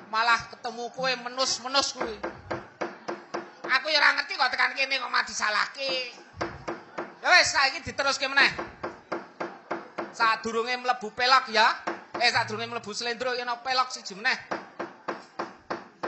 [0.08, 2.16] Malah ketemu kowe menus-menus kuwi.
[3.68, 6.16] Aku ya ora ngerti kok tekan kene kok mah disalahke.
[7.20, 8.48] Ya wis, saiki diteruske meneh.
[10.16, 11.76] Sadurunge mlebu pelok ya.
[12.24, 14.40] Eh, sadurunge mlebu slendro yen pelok siji meneh.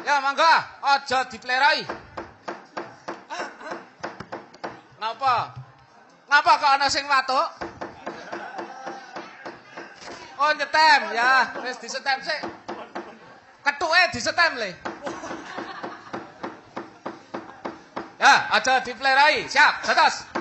[0.07, 1.83] Ya mangga, aja diplerai.
[4.95, 5.51] Napa?
[6.31, 7.47] Napa kok ana sing watuk?
[10.37, 12.41] Oh nyetem ya, wis disetem sik.
[13.65, 14.69] Ketuke disetem le.
[18.19, 19.49] Ya, aja diplerai.
[19.49, 20.36] Siap, atas.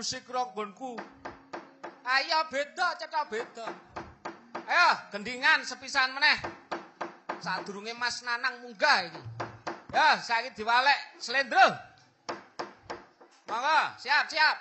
[0.00, 0.96] Musik rock gonku.
[2.08, 3.68] Ayo beda, cetha beda.
[4.64, 6.40] Ayo gendingan sepisan meneh.
[7.44, 9.20] Sadurunge Mas Nanang munggah iki.
[9.92, 11.68] Ya, saiki diwalek slendro.
[13.44, 14.56] Monggo, siap, siap.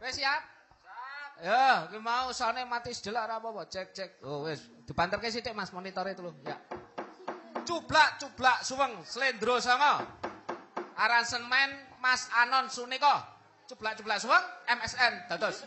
[0.00, 0.40] Wis siap?
[0.80, 1.44] Siap.
[1.44, 4.10] Ya, iki mau sone mati sedelak ora apa-apa, cek cek.
[4.24, 6.32] Oh wis, dibanterke sithik Mas monitore itu lho.
[6.48, 6.56] Ya.
[7.68, 10.00] Cublak cublak suweng slendro sanga.
[10.96, 13.33] Aransemen Mas Anon Suniko.
[13.68, 15.64] Ceblak-ceblak suwang MSN dados.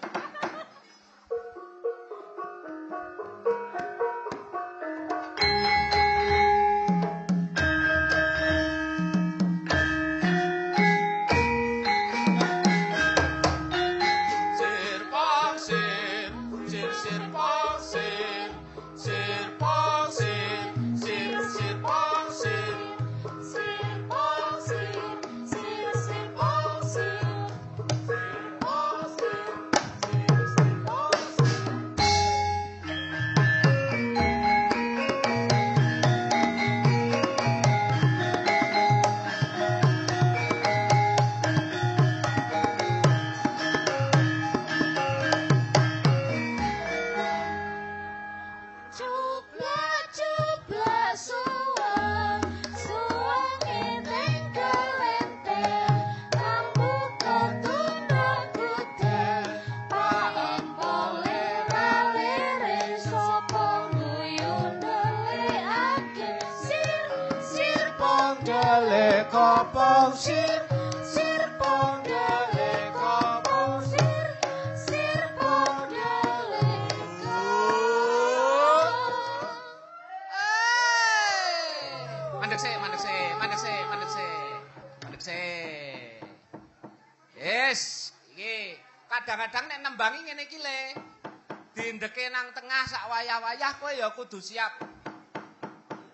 [94.15, 94.79] Kudu siap.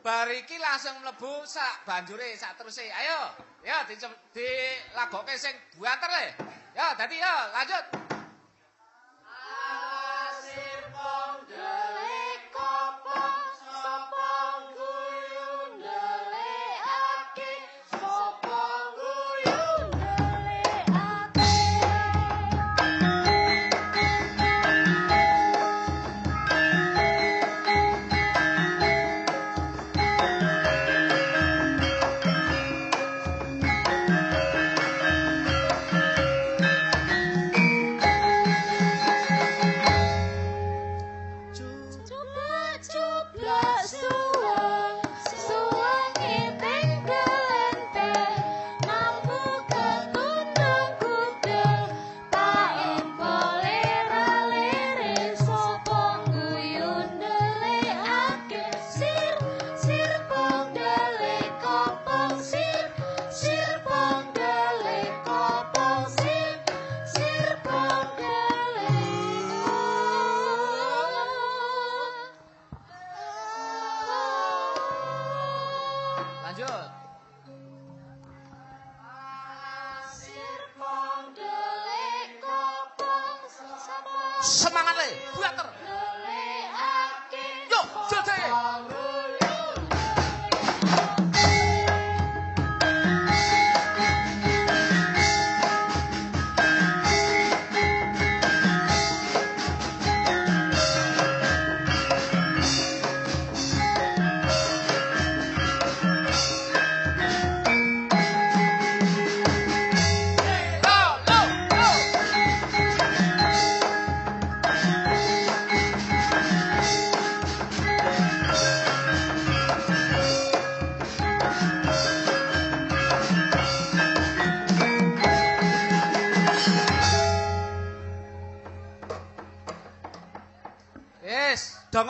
[0.04, 2.84] Bar iki langsung mlebu sak banjure sak teruse.
[2.88, 3.34] Ayo,
[3.64, 3.96] ya di
[4.36, 6.26] dilagokke sing buanter le.
[6.74, 8.04] Ya, dadi ya, lanjut.
[10.44, 11.83] dele kopong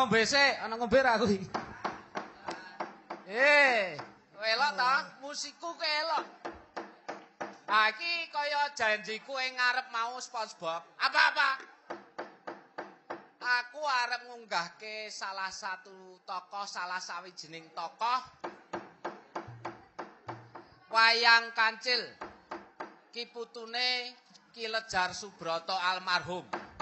[0.03, 1.39] ngombe sik, ana ngombe ra kuwi.
[3.31, 3.95] Eh,
[4.35, 5.07] elok ta?
[5.23, 6.27] Musikku kelok.
[7.71, 10.83] Nah, iki kaya janjiku ing ngarep mau SpongeBob.
[10.99, 11.49] Apa-apa?
[13.63, 18.19] Aku arep ngunggahke salah satu tokoh, salah sawijining tokoh
[20.91, 22.03] wayang kancil.
[23.15, 24.11] Ki putune
[24.51, 26.72] Ki Lejar Subroto almarhum.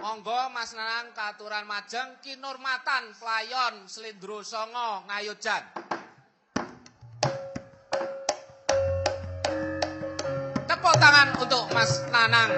[0.00, 5.60] Monggo Mas Nanang katuran majeng Ki Nurmatan Playon Slindro Songo Ngayojan.
[10.64, 12.48] Tepuk tangan untuk Mas Nanang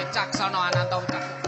[0.00, 1.41] Wicaksono Ananto Wicaksono.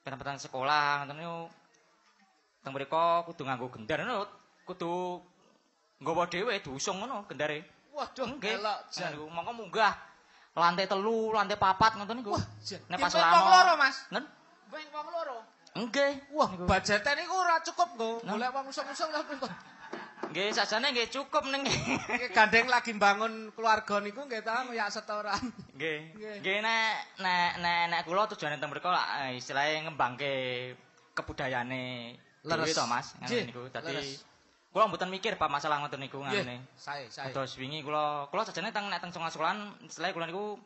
[0.00, 1.40] Pentas-pentas sekolah ngeten niku.
[2.68, 4.28] Teng mriku kudu nganggo gendar ngono,
[4.68, 5.24] kudu
[6.04, 7.64] nggawa dhewe diusung ngono gendare.
[7.96, 8.60] Waduh, Nggih.
[8.92, 9.16] jan.
[9.16, 9.96] Niku mongko munggah
[10.52, 12.36] lantai telu, lantai papat ngoten niku.
[12.92, 13.96] Nek pas ora ana- loro, Mas.
[14.12, 14.20] Nen?
[14.68, 15.38] Wong wong loro.
[15.80, 16.12] Nggih.
[16.36, 18.10] Wah, budgetnya niku ora cukup nggo.
[18.28, 19.24] Golek wong usung-usung lha.
[20.28, 21.64] Nggih, sajane nggih cukup ning.
[22.36, 25.40] Gandeng lagi bangun keluarga niku nggih ta ngoyak setoran.
[25.72, 25.98] Nggih.
[26.44, 26.56] Nggih.
[26.60, 30.36] Nek nek nek nek kula tujuane teng mriku lah eh, istilahnya ngembangke
[31.16, 32.12] kebudayane
[32.44, 32.74] Leres.
[32.74, 33.06] to Mas.
[33.24, 33.62] Ngene niku.
[33.72, 34.14] Dadi
[34.68, 36.60] kula mboten mikir Pak masalah ngoten niku ngene.
[36.76, 37.32] sae, sae.
[37.32, 40.60] Terus wingi kula kula sajane teng nek teng sekolahan istilahnya kula niku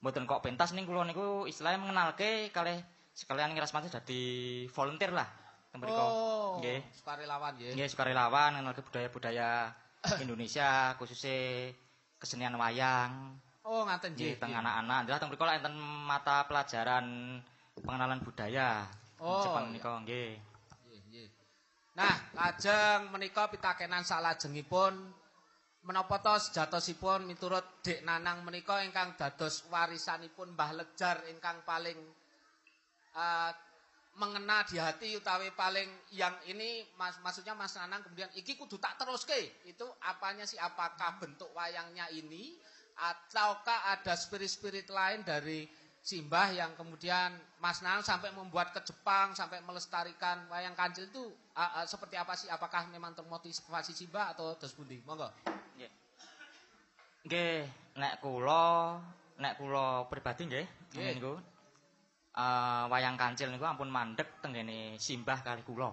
[0.00, 2.80] mboten kok pentas ning kula niku istilahnya mengenalke kalih
[3.12, 4.22] sekalian ngrasmati dadi
[4.72, 5.28] volunteer lah
[5.70, 5.94] teng mriku.
[5.94, 6.80] Oh, Nggih.
[6.98, 7.72] sukarelawan nggih.
[7.78, 9.70] Nggih, sukarelawan ngenalke budaya-budaya
[10.24, 11.70] Indonesia khususnya
[12.18, 13.38] kesenian wayang.
[13.62, 15.06] Oh, ngaten Nggih, teng anak-anak.
[15.06, 17.06] Adalah teng mriku enten mata pelajaran
[17.78, 18.88] pengenalan budaya.
[19.20, 19.70] Oh, Jepang.
[19.70, 20.30] Nggih, nggih.
[22.00, 24.96] Nah, lajeng menika pitakenan salajengipun
[25.84, 32.00] menapa to sejatosipun miturut Dik Nanang menika ingkang dados warisanipun Mbah Lejar ingkang paling
[33.12, 33.52] eh,
[34.16, 38.96] mengena di hati utawi paling yang ini mas, maksudnya Mas Nanang kemudian iki kudu tak
[38.96, 39.60] teruske.
[39.68, 40.56] Itu apanya sih?
[40.56, 42.56] Apakah bentuk wayangnya ini
[42.96, 45.68] ataukah ada spirit-spirit lain dari
[46.00, 47.28] Simbah yang kemudian
[47.60, 52.32] Mas Nanang sampai membuat ke Jepang sampai melestarikan wayang kancil itu ah, ah, seperti apa
[52.32, 55.28] sih apakah memang termotivasi Simbah atau terus pundi monggo
[57.20, 57.68] Nggih,
[58.00, 58.96] nek kula
[59.36, 60.66] nek kula pribadi nggih
[60.96, 61.12] Nggih.
[61.20, 61.34] niku.
[62.32, 65.92] Eh wayang kancil niku ampun mandek teng kene Simbah kali kula.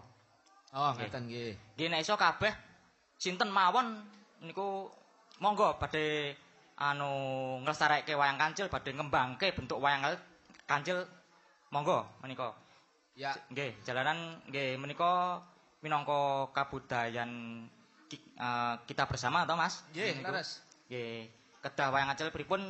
[0.72, 1.04] oh Nggih.
[1.04, 2.56] ngeten nggih Nggih nek iso kabeh
[3.20, 4.08] sinten mawon
[4.40, 4.88] niku
[5.44, 6.32] monggo badhe
[6.78, 7.12] anu
[7.66, 10.06] nglestareke wayang kancil badhe ngembangke bentuk wayang
[10.70, 11.02] kancil
[11.74, 12.54] monggo menika.
[13.18, 15.42] ya Nggih, jalanan nggih menika
[15.82, 17.66] minangka kabudayan
[18.14, 19.82] eh, kita bersama toh Mas?
[19.90, 21.28] nggih leres Nggih,
[21.66, 22.62] kedah wayang kancil pripun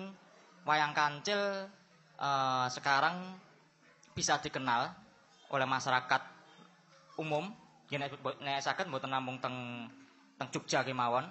[0.64, 1.68] wayang kancil
[2.16, 3.36] eh, sekarang
[4.16, 4.90] bisa dikenal
[5.52, 6.22] oleh masyarakat
[7.20, 7.52] umum.
[7.92, 8.08] Nggih
[8.40, 9.88] nek saged mboten namung teng
[10.40, 11.28] teng Jogja kemawon,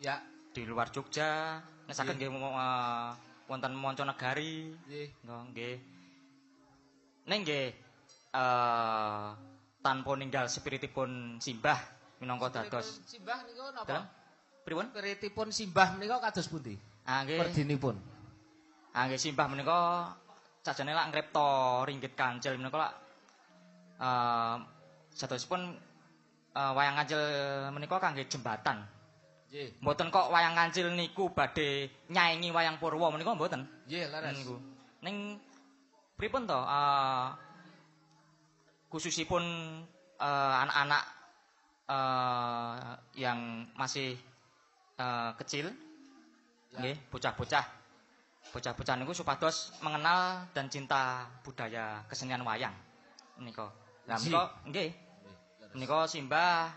[0.00, 0.20] ya
[0.50, 2.30] di luar Jogja, nek saged Nggih.
[2.34, 3.08] eh,
[3.46, 5.76] wonten Monconegari, nggih Nggih.
[7.30, 7.66] Ning nggih
[8.30, 9.28] eh
[9.80, 11.78] tanpa ninggal spiritipun simbah
[12.18, 13.00] minangka dados.
[13.06, 14.06] Simbah niku napa
[14.60, 14.86] pripun?
[14.92, 16.76] spiritipun Simbah menika kados pundi
[17.08, 17.40] Ah nggih.
[17.40, 17.96] perdinipun
[18.94, 20.12] Ah nggih simbah menika
[20.60, 22.92] sajane lak ngripta ringgit kancil menika lak
[24.02, 24.56] eh
[25.16, 25.74] sadosipun
[26.54, 27.20] eh, wayang kancil
[27.72, 28.84] menika kangge jembatan.
[29.50, 33.66] Nggih Mboten kok wayang kancil niku badhe nyaingi wayang Purwa menika mboten.
[33.90, 34.56] nggih leres Niku.
[35.02, 35.42] Ning
[36.14, 36.54] pripun to?
[36.54, 37.26] eh
[38.90, 39.42] khususipun
[40.22, 41.02] eh, anak-anak
[41.90, 44.14] eh, yang masih
[44.98, 45.70] eh, kecil,
[46.70, 46.78] Ya.
[46.86, 47.66] nggih, bocah-bocah.
[48.54, 52.70] Bocah-bocah niku supados mengenal dan cinta budaya kesenian wayang.
[53.34, 53.66] Menika.
[54.06, 54.90] Lah menika nggih,
[55.74, 56.70] menika Simbah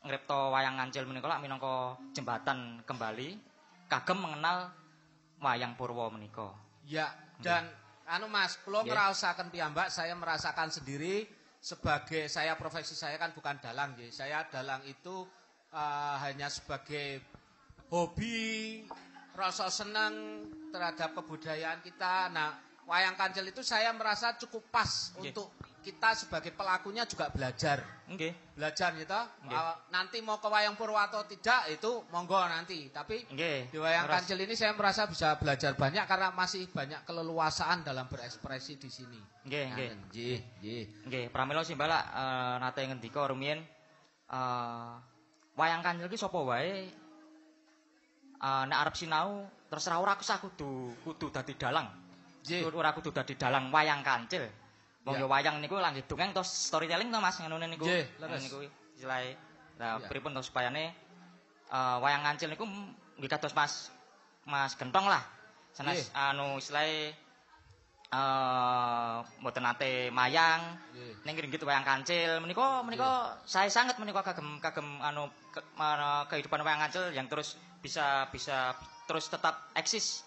[0.00, 3.36] ngripta wayang ngancil menika lak minangka jembatan kembali
[3.90, 4.70] kagem mengenal
[5.42, 6.54] wayang Purwa menika.
[6.86, 7.10] Ya,
[7.42, 7.66] dan
[8.06, 8.94] anu Mas, kula Nggih.
[8.94, 11.26] ngraosaken piyambak saya merasakan sendiri
[11.60, 14.14] sebagai saya profesi saya kan bukan dalang nggih.
[14.14, 15.26] Saya dalang itu
[15.74, 17.20] eh, hanya sebagai
[17.90, 18.86] hobi,
[19.34, 22.30] rasa senang terhadap kebudayaan kita.
[22.30, 22.54] Nah,
[22.86, 25.34] wayang kancil itu saya merasa cukup pas Nggih.
[25.34, 25.48] untuk
[25.80, 27.80] kita sebagai pelakunya juga belajar.
[28.06, 28.32] Nggih.
[28.56, 29.20] Belajar gitu.
[29.48, 29.56] Nggih.
[29.56, 32.92] Uh, nanti mau ke wayang purwa atau tidak itu monggo nanti.
[32.92, 33.72] Tapi Nggih.
[33.72, 38.04] di wayang Terus- kancil ini saya merasa bisa belajar banyak karena masih banyak keleluasaan dalam
[38.12, 39.20] berekspresi di sini.
[39.48, 39.88] Nggih, nggih.
[39.90, 40.82] Ngaten, Nggih, nggih.
[41.08, 43.64] Nggih, pramila simbala eh nate ngendika rumiyin
[44.30, 44.92] eh
[45.56, 46.88] wayang kancil ki sapa wae
[48.40, 51.88] eh nek arep sinau terserah ora usah kudu kudu dadi dalang.
[52.44, 52.68] Nggih.
[52.72, 54.44] Ora kudu dadi dalang wayang kancil.
[55.00, 55.24] Wong Ya.
[55.24, 57.88] ya wayang niku langgih dongeng terus storytelling to Mas ngono niku.
[57.88, 58.42] Nggih, leres.
[58.44, 58.58] niku
[58.96, 59.32] istilahe.
[59.80, 59.96] Ya.
[60.12, 60.92] pripun to supayane
[61.70, 62.68] eh wayang kancil niku
[63.16, 63.88] nggih kados Mas
[64.44, 65.24] Mas Gentong lah.
[65.72, 67.16] Sanes anu istilahe
[68.10, 71.14] eh mboten nate mayang Nggih.
[71.24, 76.60] ning ringgit wayang kancil menika menika saya sangat menika kagem kagem anu ke, mana, kehidupan
[76.60, 78.74] wayang kancil yang terus bisa bisa
[79.06, 80.26] terus tetap eksis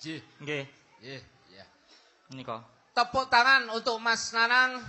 [0.00, 0.20] Nggih.
[0.40, 0.64] nggih
[1.00, 1.20] Nggih,
[1.52, 1.64] iya.
[2.32, 4.82] menika Tepuk tangan untuk Mas Nanang.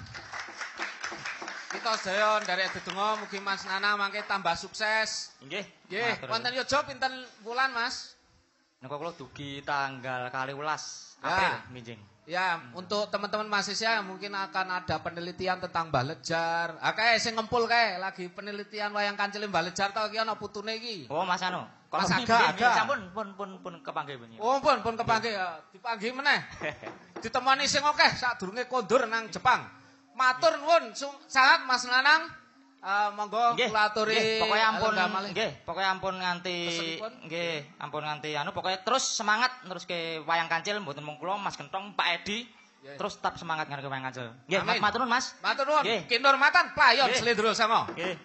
[1.72, 5.32] Kita sedaya dari Dedonga mugi Mas Nanang mangke tambah sukses.
[5.46, 7.14] nggih Nggih, wonten yojo pinten
[7.46, 8.18] bulan, Mas?
[8.82, 11.30] Nika kula dugi tanggal 12 Ya.
[11.30, 12.02] April minjing.
[12.30, 16.78] Ya, untuk teman-teman mahasiswa mungkin akan ada penelitian tentang Balejar.
[16.78, 21.10] Ah kae sing ngempul kae lagi penelitian wayang kancil Balejar to iki ana putune iki.
[21.10, 21.66] Oh Mas anu.
[21.92, 22.70] Mas Aga, Aga.
[22.72, 24.40] Sampun pun pun pun kepanggih punya.
[24.40, 26.40] Oh, pun pun kepanggih ya, dipanggih meneh.
[27.24, 29.68] Ditemani sing akeh sadurunge kondur nang Jepang.
[30.16, 30.96] Matur nuwun
[31.28, 32.41] sangat Mas Nanang.
[32.82, 34.94] Eh, monggo kula aturi pokoknya ampun
[35.30, 36.58] nggih, pokoknya ampun nganti
[37.30, 41.54] nggih, ampun nganti anu pokoknya terus semangat terus ke wayang kancil mboten mung kula Mas
[41.54, 42.50] Gentong, Pak Edi,
[42.82, 42.98] ya.
[42.98, 44.34] terus tetap semangat ngarep wayang kancil.
[44.50, 45.38] Nggih, matur nuwun Mas.
[45.46, 45.86] Matur nuwun.
[46.10, 47.14] Kinurmatan playon.
[47.14, 47.86] Slendro Sango.
[47.94, 48.18] Nggih.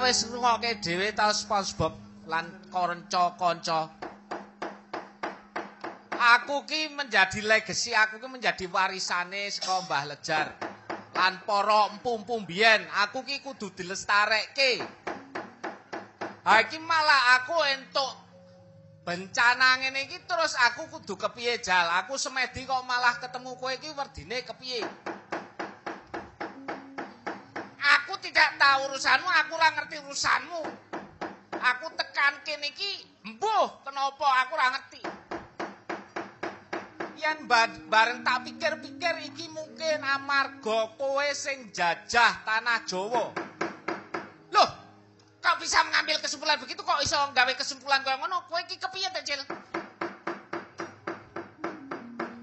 [0.00, 1.92] Wis ngrungokke dhewe ta SpongeBob
[2.24, 3.92] lan kanca-kanca.
[6.20, 10.46] Aku ki menjadi legacy, aku ki menjadi warisane saka Mbah Lejar.
[11.16, 14.80] Lan para empu-empu mbiyen, aku ki kudu dilestarekke.
[16.48, 18.12] Ha iki malah aku entuk
[19.04, 21.88] bencana ngene iki terus aku kudu kepiye jal?
[22.04, 24.80] Aku semedi kok malah ketemu kowe iki werdine kepiye?
[28.40, 30.64] Tidak tahu urusanmu, aku ora ngerti urusanmu.
[31.60, 35.00] Aku tekan kene iki, embuh, kenapa aku ora ngerti.
[37.20, 43.28] Yen ba- bareng tak pikir-pikir iki mungkin amarga kowe sing jajah tanah Jawa.
[44.56, 44.68] Loh,
[45.44, 48.48] kok bisa mengambil kesimpulan begitu kok iso gawe kesimpulan kaya ngono?
[48.48, 49.44] Kowe iki kepiye, Cil?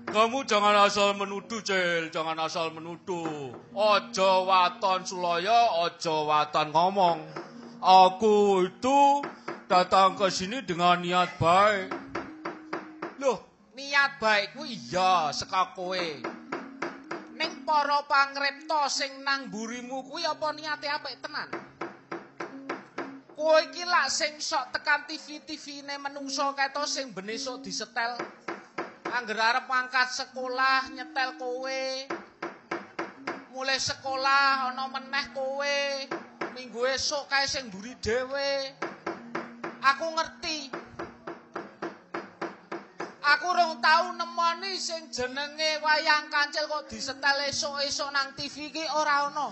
[0.07, 2.07] Kamu jangan asal menuduh, Cel.
[2.07, 3.51] Jangan asal menuduh.
[3.75, 7.19] Ojo waton sulaya, ojo waton ngomong.
[7.83, 9.19] Aku itu
[9.67, 11.91] datang ke sini dengan niat baik.
[13.19, 13.43] Loh,
[13.75, 16.07] niat baik ku iya saka kowe.
[17.35, 21.51] Ning para pangripta sing nang mburimu kuwi apa niate apik tenan?
[23.35, 28.15] Kowe iki lak sing sok tekan TV-TV-ne menungso keto sing benih sok disetel.
[29.07, 31.83] Angger arep mangkat sekolah nyetel kowe.
[33.55, 35.79] Mulai sekolah ana meneh kowe.
[36.51, 38.75] Minggu esuk kae sing mburi dhewe.
[39.79, 40.67] Aku ngerti.
[43.27, 49.31] Aku rong tau nemoni sing jenenge wayang kancil kok disetel esuk-esuk nang TV ki ora
[49.31, 49.51] ana.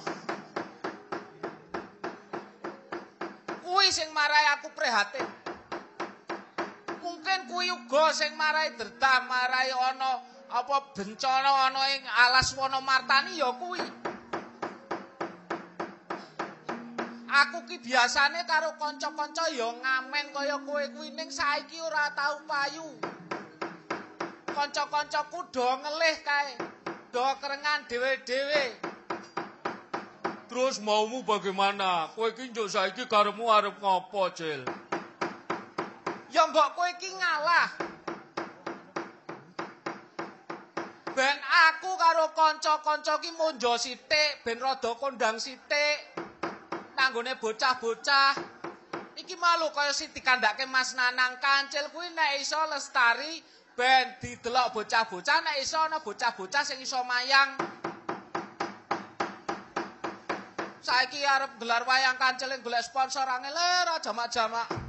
[3.64, 5.44] Kuwi sing marai aku prihatin.
[7.36, 13.52] Mungkin kuwi uga sing marai derdam, marai ana apa bencana ana ing alas Wonomartani ya
[13.60, 13.84] kuwi.
[17.28, 22.88] Aku ki biasane karo kanca-kanca ya ngamen kaya kowe kuwi ning saiki ora tau payu.
[24.56, 26.56] kanca-kancaku do ngelih kae.
[27.12, 28.80] Do kerengan dhewe-dhewe.
[30.48, 32.16] Terus maumu bagaimana?
[32.16, 34.85] Kowe iki njuk saiki karepmu arep ngopo, Cil?
[36.36, 37.72] Ya mbok kowe iki ngalah.
[41.16, 41.40] Ben
[41.72, 46.20] aku karo kanca-kanca ki monjo sithik, ben rada kondang sithik.
[46.99, 48.36] Nanggone bocah-bocah.
[49.16, 53.40] Iki malu kaya sing dikandhake Mas Nanang Kancil kuwi nek iso lestari
[53.80, 57.56] ben didelok bocah-bocah nek iso ana bocah-bocah sing iso mayang.
[60.84, 63.56] Saiki arep gelar wayang kancil golek sponsor angel
[64.03, 64.85] jamak-jamak.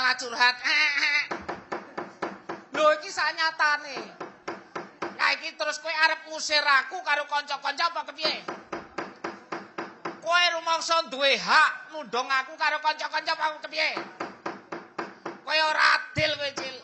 [0.00, 0.56] Malah curhat.
[2.72, 4.00] Lho iki sanyatane.
[5.20, 8.40] Lah iki terus kowe arep ngusir aku karo kanca-kanca apa kepiye?
[10.24, 13.92] Kowe rumangsa duwe hak nundung aku karo kanca-kanca apa kepiye?
[15.44, 16.76] Kowe ora adil kowe, Cil.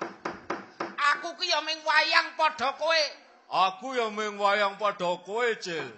[1.16, 3.00] Aku ki ya ming wayang padha kowe.
[3.48, 5.88] Aku ya mung wayang padha kowe, Cil.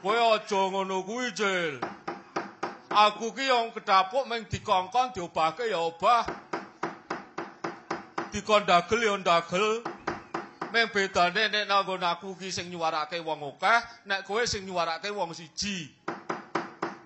[0.00, 1.76] Kowe aja ngono kuwi, Cil.
[2.96, 6.24] Aku ki yang kedapuk mung dikongkon diobahke ya obah.
[8.32, 9.84] Dikon dagel ya dagel.
[10.72, 15.36] Mung bedane nek nanggon aku ki sing nyuwarake wong akeh, nek kowe sing nyuwarake wong
[15.36, 15.92] siji.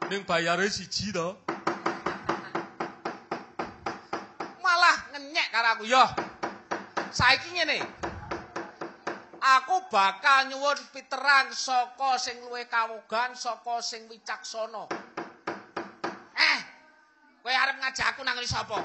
[0.06, 1.34] Ning bayare siji to.
[4.62, 6.06] Malah ngenyek karo aku ya.
[7.10, 7.82] Saiki ngene.
[9.42, 15.09] Aku bakal nyuwun piteran saka sing luwih kawogan, saka sing wicaksana.
[17.50, 18.78] Kowe arep ngajak aku nang sapa?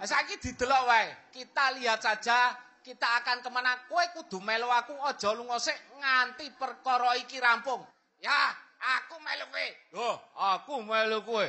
[0.00, 1.12] Saiki didelok wae.
[1.36, 3.76] Kita lihat saja kita akan kemana.
[3.92, 7.84] Kowe kudu melu aku aja lunga sik nganti perkara iki rampung.
[8.24, 8.56] Ya,
[8.96, 9.68] aku melu kowe.
[9.92, 11.44] Yo, aku melu kowe.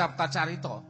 [0.00, 0.80] Ucap kacarita.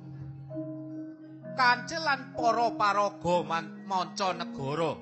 [1.58, 4.94] Kancil lan para paraga man- manca negara.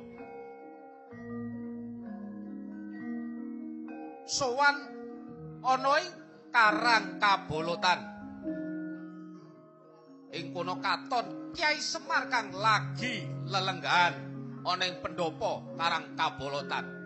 [4.24, 4.76] Sowan
[5.60, 6.08] ana ing
[6.48, 8.00] Karang Kabolotan.
[10.32, 14.16] Ing kono katon Kyai Semar kang lagi lelenggahan
[14.64, 16.97] ana ing pendopo Karang Kabolotan.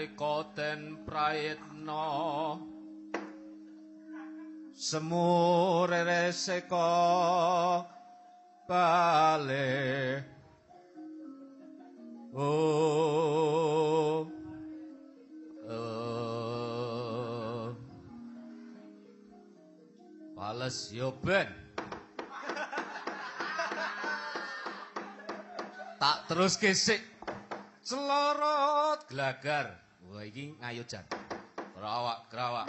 [0.00, 2.56] Semare koten prayitna
[4.72, 7.84] Semure reseka
[8.64, 10.24] balik
[12.32, 14.24] Oh
[15.68, 16.16] Oh
[20.32, 21.52] Pales yo ben.
[26.00, 27.04] Tak terus kesik
[27.84, 31.06] Celorot gelagar Wah iki ngayo jan
[31.54, 32.66] Kerawak kerawak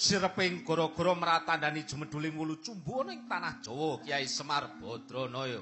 [0.00, 5.60] Sireping goro-goro meratandani jumeduling wulu cumbu ana ing tanah Jawa Kiai Semar Badranaya.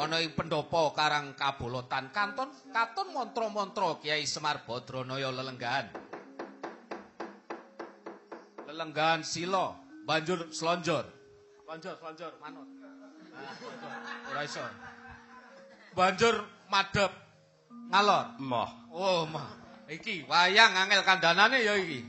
[0.00, 5.92] Ana ing pendopo Karang Kabolotan kanton katon mantra-mantra Kiai Semar Badranaya lelenggahan.
[8.64, 9.76] Lelenggahan sila
[10.08, 11.04] banjur slonjor.
[11.68, 12.64] Slonjor, slonjor manut.
[13.36, 14.64] Ah, Ora iso.
[15.92, 17.29] Banjur madhep
[17.90, 18.38] ngalor.
[18.38, 18.70] Moh.
[18.90, 19.48] Oh, mah.
[19.90, 22.00] Iki wayang angel kandhanane ya iki.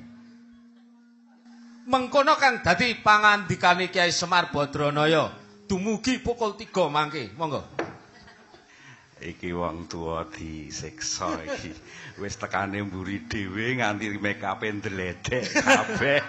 [1.89, 5.33] Mengkono kang dadi pangandikane Kiai Semar Badranaya
[5.65, 7.33] dumugi pukul 3 mangke.
[7.33, 7.65] Monggo.
[9.21, 11.73] Iki wong tuwa disiksa iki.
[12.21, 16.21] Wis tekane mburi dhewe nganti make up ndledek kabeh.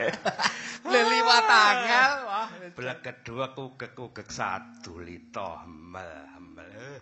[0.93, 2.13] Le liwat angel.
[2.27, 2.49] Wah.
[2.77, 7.01] Blek kedua kugek-kugek sadulita hemel hemel.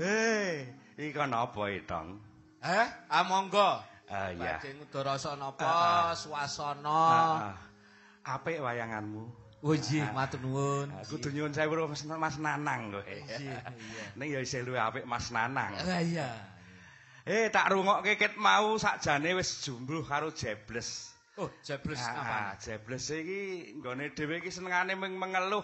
[0.00, 2.20] Eh, iki kan apa Tong?
[2.62, 3.82] Eh, ah monggo.
[4.12, 4.60] Ah ya.
[4.60, 6.10] Badhe ngudara napa Ah, ah.
[6.14, 7.02] swasana.
[7.12, 7.56] Ah,
[8.22, 9.24] Apik wayanganmu.
[9.62, 10.90] Oh nggih, matur nuwun.
[10.90, 13.06] Ah, Kudu nyuwun sewu Mas, Mas Nanang kowe.
[13.06, 13.58] Iya, iya.
[14.18, 15.70] Ning ya isih luwih apik Mas Nanang.
[15.78, 16.28] Ah, iya.
[17.22, 21.14] Eh, tak rungokke ket mau sakjane wis jumbluh karo Jebles.
[21.38, 22.38] Oh, jebles Ah, apa?
[22.58, 25.62] Jebles iki nggone dhewe iki senengane mengeluh.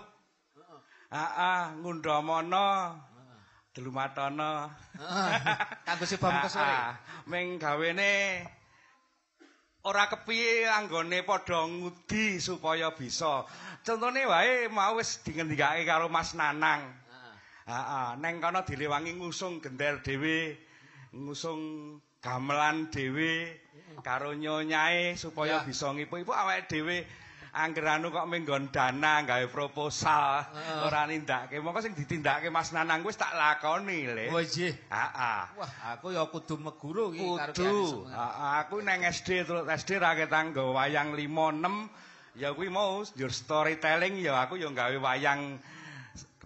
[1.11, 2.95] Heeh, ngundhamana.
[3.75, 4.73] Delumatana.
[5.87, 6.67] Kanggo sebab kesore.
[6.79, 6.97] Ah,
[7.29, 8.43] Ming gawene
[9.87, 13.47] ora kepiye anggone padha ngudi supaya bisa.
[13.87, 16.83] Contone wae mau wis dingendikake karo Mas Nanang.
[17.69, 20.57] Heeh, neng kono dilewangi ngusung gendel dhewe,
[21.13, 21.61] ngusung
[22.25, 23.53] gamelan dhewe
[24.01, 25.67] karo nyonyae supaya Ya.
[25.69, 27.05] bisa ngipu-ipu awake dhewe
[27.59, 30.87] angger anu kok menggon dana gawe proposal Heeh.
[30.87, 31.59] ora nindakake.
[31.59, 34.31] Mongko sing ditindakake Mas Nanang wis tak lakoni, Le.
[34.31, 34.73] Oh nggih.
[34.87, 35.43] Heeh.
[35.59, 37.79] Wah, aku ya kudu meguru iki karo Kudu.
[38.07, 41.27] Heeh, aku neng SD terus SD ra ketang nggawa wayang 5
[42.39, 45.59] 6 ya kuwi mau njur storytelling ya aku ya gawe wayang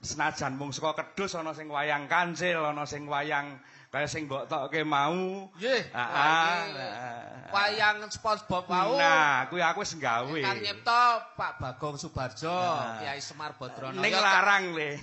[0.02, 3.60] senajan mung saka kedus ana sing wayang kancil, ana sing wayang
[3.92, 5.52] kaya sing mbok tokke mau.
[5.60, 5.92] Nggih.
[5.92, 7.20] Ah, ah, ah.
[7.52, 8.96] Wayang SpongeBob wau.
[8.96, 10.40] Nah, kuwi aku wis gawe.
[10.40, 12.56] Kang nyipta Pak Bagong Subarjo.
[13.04, 14.00] Kiai Semar Badranaya.
[14.00, 14.96] Ning larang le.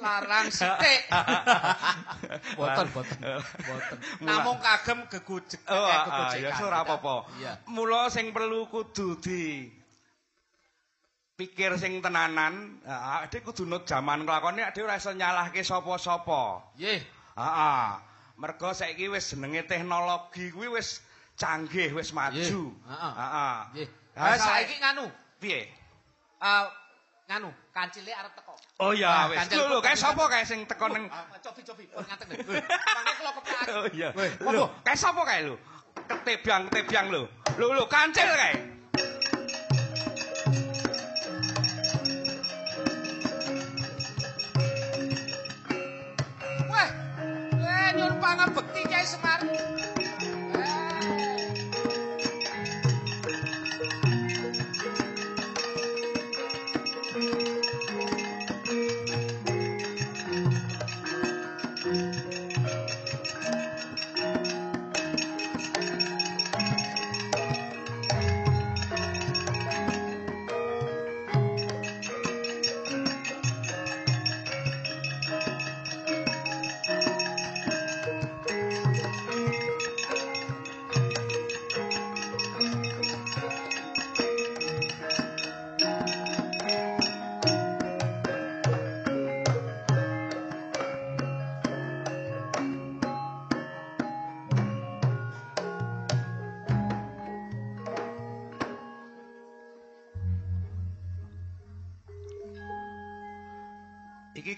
[0.00, 1.12] larang sithik.
[2.56, 3.18] Boten, boten.
[3.68, 3.98] Boten.
[4.26, 6.58] Namung kagem gegujek Oh, eh, gegojekan.
[6.58, 7.16] ya ora apa-apa.
[7.68, 9.68] Mula sing perlu kudu di
[11.36, 16.74] pikir sing tenanan, heeh, kudu nut jaman nglakone dhek ora iso nyalahke sapa-sapa.
[16.80, 16.98] Nggih.
[17.38, 18.11] Heeh.
[18.42, 20.98] Mergo saiki wis jenenge teknologi kuwi wis
[21.38, 22.74] canggih, wis maju.
[22.90, 23.12] Heeh.
[23.14, 23.58] Heeh.
[23.70, 23.88] Nggih.
[24.18, 25.06] Ah, Ha saiki nganu,
[25.40, 25.70] Piye?
[26.42, 26.64] eh
[27.30, 28.58] nganu, kancile arep teko.
[28.82, 29.38] Oh ya, Ah, wis.
[29.38, 32.36] kancil Lho, kae sapa kae sing teko ning Ah, Cobi-cobi, pun ngaten lho.
[32.66, 33.62] Mangke kula kepak.
[33.78, 34.08] Oh iya.
[34.42, 35.54] Lho, kae sapa kae lho?
[36.10, 37.22] Ketebyang-ketebyang lho.
[37.62, 38.54] Lho, lho, kancil kae.
[48.22, 49.91] Nyuwun pangabekti Kiai Semar.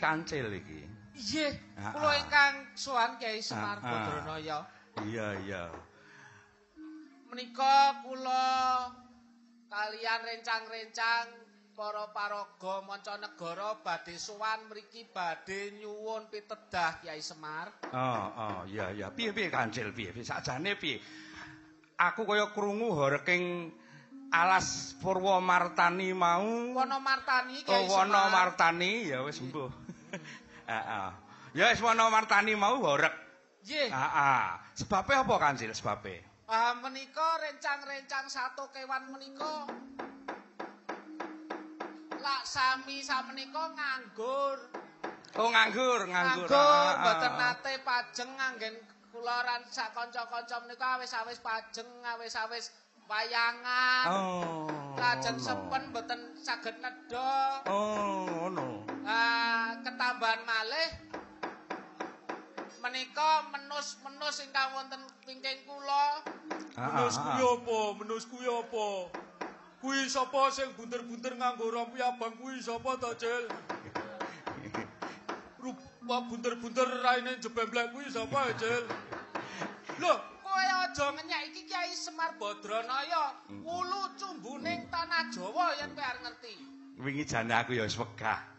[0.04, 0.80] Kancil iki.
[1.14, 1.48] Iya,
[1.80, 2.20] Ah, kula ah.
[2.20, 3.88] ingkang sowan Kiai Semar Ah, ah.
[3.88, 4.58] Badranaya.
[5.06, 5.64] Iya, iya.
[7.30, 8.46] Menika kula
[9.70, 11.26] kalian rencang-rencang
[11.74, 17.70] para paraga mancanegara badhe sowan mriki badhe nyuwun pitedah Kiai Semar.
[17.90, 19.10] Oh, oh, iya, iya.
[19.10, 20.14] Piye piye kancil piye?
[20.14, 20.98] Piye sakjane piye?
[21.94, 23.70] Aku kaya krungu hareking
[24.34, 26.74] alas Purwo Martani mau.
[26.74, 28.30] Wono Martani Oh, Kiai Wono Semar.
[28.34, 29.70] Martani ya wis mbuh.
[30.70, 31.08] Heeh.
[31.54, 33.14] Ya wis Wono Martani mau horeg.
[33.62, 33.86] Nggih.
[33.86, 34.44] Heeh.
[34.74, 36.18] Sebabe apa Kancil sebabe?
[36.50, 39.70] Ah menika rencang-rencang satu kewan menika
[42.18, 44.58] lak sami samenika nganggur.
[45.38, 46.50] Oh nganggur, nganggur.
[46.50, 47.38] Nganggur Ah, ah, mboten ah.
[47.38, 48.74] nate pajeng nganggen
[49.14, 52.74] kula ran sak kanca-kanca menika awis-awis pajeng, awis-awis
[53.06, 54.06] wayangan.
[54.10, 54.66] Oh.
[54.98, 57.62] Lajeng sempen mboten saged nedha.
[57.68, 58.83] Oh, ngono.
[59.04, 60.88] Ah, ketambahan malih
[62.80, 66.24] menika menus-menus ingkang wonten wingking kula.
[66.76, 67.52] Ah, Menus ah, kuwi ah.
[67.56, 67.78] apa?
[68.00, 68.88] Menus kuwi apa?
[69.84, 73.44] Kuwi sapa sing bunter-bunter nganggo rompi abang kuwi sapa to, Cil?
[75.64, 78.84] Rupa bunter-bunter raine jebemblek kuwi sapa, Cil?
[80.00, 86.20] Loh, Kowe aja ngenyek iki Kiai Semar Badranaya, wulu cumbuning tanah Jawa yen kowe arep
[86.24, 86.54] ngerti.
[87.00, 88.53] Wingi jane aku ya wis wegah.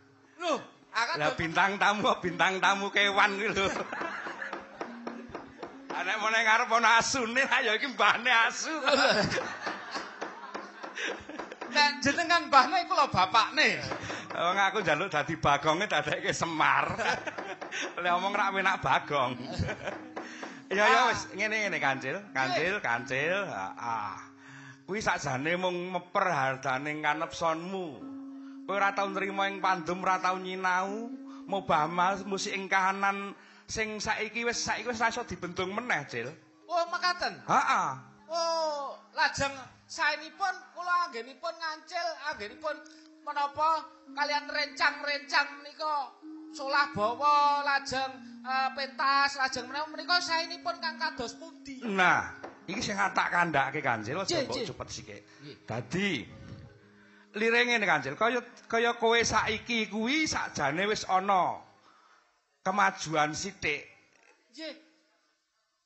[0.46, 0.62] Loh,
[0.96, 3.68] Lah bintang tamu, bintang tamu kewan kuwi lho.
[5.96, 8.72] Anek meneh ngarep ana asune, ayo iki mbahne asu.
[11.76, 13.84] nek jenengan mbahne iku lho bapakne.
[14.36, 16.96] Wong aku njaluk dadi bagonge dadekke Semar.
[18.00, 19.36] Lah omong rak enak bagong.
[20.72, 23.36] Ya ya wis ngene-ngene Kancil, Kancil, Kancil.
[23.52, 24.16] Ah.
[24.88, 28.15] Kuwi sakjane mung meper hardane kanepsonmu.
[28.66, 31.14] Kowe ora tau nrimo ing pandum, ora tau nyinau,
[31.46, 33.38] mobama musik ing kahanan
[33.70, 36.34] sing saiki wis saiki wis iso dibendung meneh, Cil.
[36.66, 37.46] Oh, mekaten.
[37.46, 37.90] Heeh.
[38.26, 39.54] Oh, lajeng
[39.86, 42.74] saenipun kula anggenipun ngancil, anggenipun
[43.22, 43.86] menapa
[44.18, 46.10] kalian rencang-rencang menika
[46.50, 48.12] solah bawa lajeng
[48.42, 51.86] eh, pentas lajeng menika menika saenipun kang kados pundi?
[51.86, 52.34] Nah,
[52.66, 54.66] iki sing tak kandhake Kancil, aja Jih, mbok jih.
[54.74, 55.22] cepet sithik.
[55.22, 55.56] Nggih.
[55.70, 56.10] Dadi
[57.36, 61.60] lire ngene Kancil, kaya kaya kowe saiki kuwi sakjane wis ana
[62.64, 63.84] kemajuan sithik.
[64.56, 64.76] Nggih.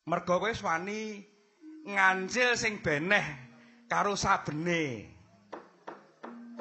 [0.05, 1.25] Mergo kowe wis wani
[1.89, 3.25] ngancil sing beneh
[3.89, 5.17] karo sabene.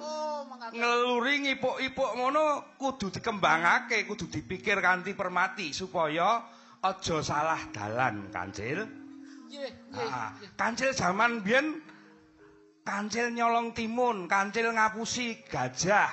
[0.00, 0.40] Oh.
[0.68, 6.44] Ngeluri ngipuk-ipuk ngono kudu dikembangake, kudu dipikir kanthi permati supaya
[6.84, 8.84] aja salah dalan, Kancil.
[9.48, 9.96] Nggih.
[9.96, 10.50] Ah, nggih.
[10.60, 11.80] kancil zaman biyen
[12.88, 16.08] kancil nyolong timun, kancil ngapusi gajah.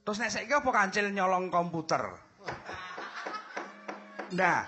[0.00, 2.00] Terus nek saiki apa kancil nyolong komputer?
[4.32, 4.64] Nah,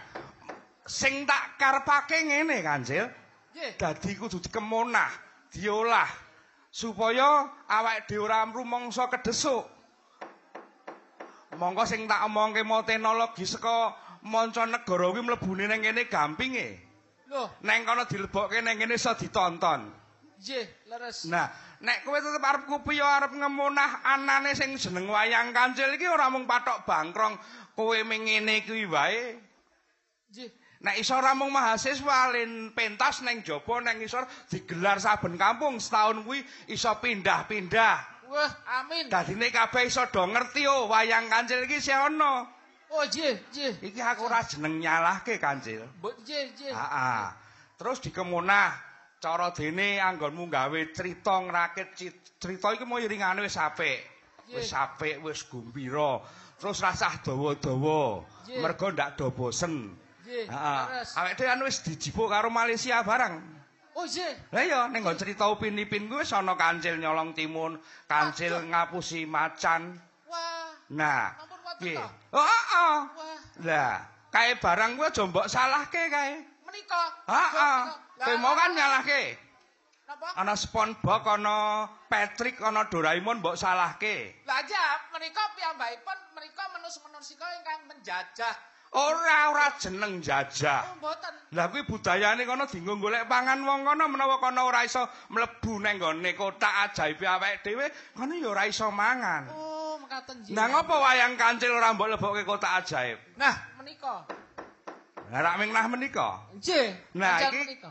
[0.85, 3.09] sing tak karepake ngene kancil,
[3.81, 5.09] dadi kudu dikemonah,
[5.49, 6.09] diolah
[6.69, 9.65] supaya awake dhewe ora rumangsa kedesuk.
[11.57, 13.97] Monggo sing tak omongke mau teknologi saka
[14.29, 16.69] manca negara kuwi mlebune ning kene gampinge.
[17.33, 20.06] Loh, Neng kono dilebokke neng kene iso ditonton.
[20.41, 21.29] Nggih, leres.
[21.29, 21.49] Nah,
[21.81, 26.45] nek kowe tetep arep kupiyo arep ngemunah anane sing jeneng wayang kancil iki ora mung
[26.45, 27.37] patok bangkrong
[27.77, 29.37] kowe ming ngene kuwi wae.
[30.33, 30.51] Nggih.
[30.85, 36.23] Nek iso ora mung mahasiswa lin pentas neng jaba neng isor digelar saben kampung setahun
[36.23, 37.97] kuwi iso pindah-pindah.
[38.27, 38.53] Wah,
[38.83, 39.09] amin.
[39.09, 42.45] Dadine kabeh iso do ngerti oh wayang kancil iki isih ana.
[42.87, 43.73] Oh, nggih, nggih.
[43.83, 45.83] Iki aku ora jeneng nyalahke kancil.
[45.99, 46.71] Mbok nggih, nggih.
[46.71, 47.25] Heeh.
[47.77, 48.86] Terus dikemunah
[49.27, 51.99] cara dene anggonmu gawe crita ngrakit
[52.39, 53.99] crita iki mau iringane wis apik.
[54.47, 54.79] Wis Nggih.
[54.79, 56.23] apik, wis gumpira.
[56.63, 58.23] Terus rasah dawa-dawa.
[58.47, 58.63] Nggih.
[58.63, 59.99] Mergo ndak do bosen.
[60.23, 61.03] Nggih, Heeh.
[61.19, 63.35] Awake dhewe wis dijipuk karo Malaysia barang.
[63.99, 64.55] Oh, nggih.
[64.55, 69.99] Lah iya ning nggon crita upin-ipin kuwi wis ana kancil nyolong timun, kancil ngapusi macan.
[70.31, 71.35] Wah, Nah,
[71.83, 71.99] piye?
[71.99, 72.07] to?
[72.31, 72.95] Oh, heeh.
[73.11, 73.39] wah.
[73.67, 76.39] Lah, kae barang kuwi aja mbok salahke kae.
[76.63, 77.03] Menika.
[77.27, 78.06] Heeh.
[78.17, 79.37] Mau kan nyalahke.
[80.39, 84.47] Ana SpongeBob, ana Patrick, ana Doraemon mbok salahke.
[84.47, 88.55] Lah ja, menika piyambakipun menika menus-menusika ingkang menjajah.
[88.97, 90.95] Ora ora jeneng jajah.
[90.95, 91.35] Oh, mboten.
[91.59, 95.99] Lah kuwi budayane kono dienggo golek pangan wong kono menawa kono ora iso mlebu nang
[95.99, 99.51] gone kotak ajaib awake dhewe, kono ya ora iso mangan.
[99.53, 100.55] Oh, mekaten nggih.
[100.55, 103.19] Nah ngopo wayang kancil ora mbok lebokke kotak ajaib?
[103.37, 104.23] Nah, menika.
[105.35, 106.47] Lah rak ming nah menika.
[106.55, 106.87] Nggih.
[107.19, 107.91] Nah, iki- menika.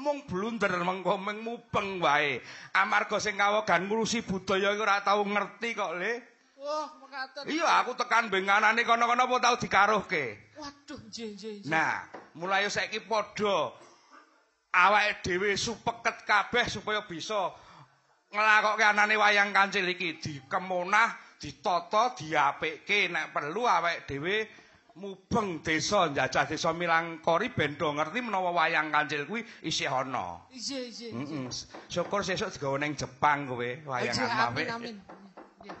[0.00, 2.40] Mung blunder mengko mung mupeng wae.
[2.72, 6.12] Amarga sing kawogan ngurusi budaya iki ora tau ngerti kok, Le.
[6.60, 7.48] Wah, mekaten.
[7.48, 10.52] Iya, aku tekan benganane kono-kono apa tau dikaruhke.
[10.60, 11.28] Waduh, nggih.
[11.36, 11.72] nggih.
[11.72, 12.04] Nah,
[12.36, 13.72] mulai saiki padha
[14.76, 17.48] awake dhewe supeket kabeh supaya bisa
[18.30, 24.36] nglakokke anane wayang kancil iki dikemonah, ditata, diapikke nek perlu awake dhewe
[24.98, 30.42] mubeng desa njajah desa Milangkori ben do ngerti menawa wayang kancil kuwi isih ana.
[30.50, 31.08] Iya, iya.
[31.14, 31.46] Heeh.
[31.86, 34.14] Syukur sesuk digawa ning Jepang kowe wayang.
[34.18, 34.96] Amin, amin.
[35.62, 35.74] Nggih.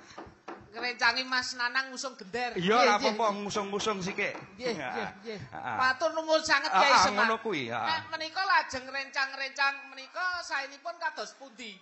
[0.70, 2.54] Ngerencangi Mas Nanang ngusung gender.
[2.54, 4.14] Iya ora apa-apa ngusung-ngusung sik.
[4.54, 5.38] Nggih, nggih.
[5.50, 7.26] Matur nuwun sanget Ah, Kyai ah, Semar.
[7.26, 7.90] ngono kuwi, ah.
[7.90, 11.74] Nek menika lajeng rencang-rencang menika saenipun kados pundi?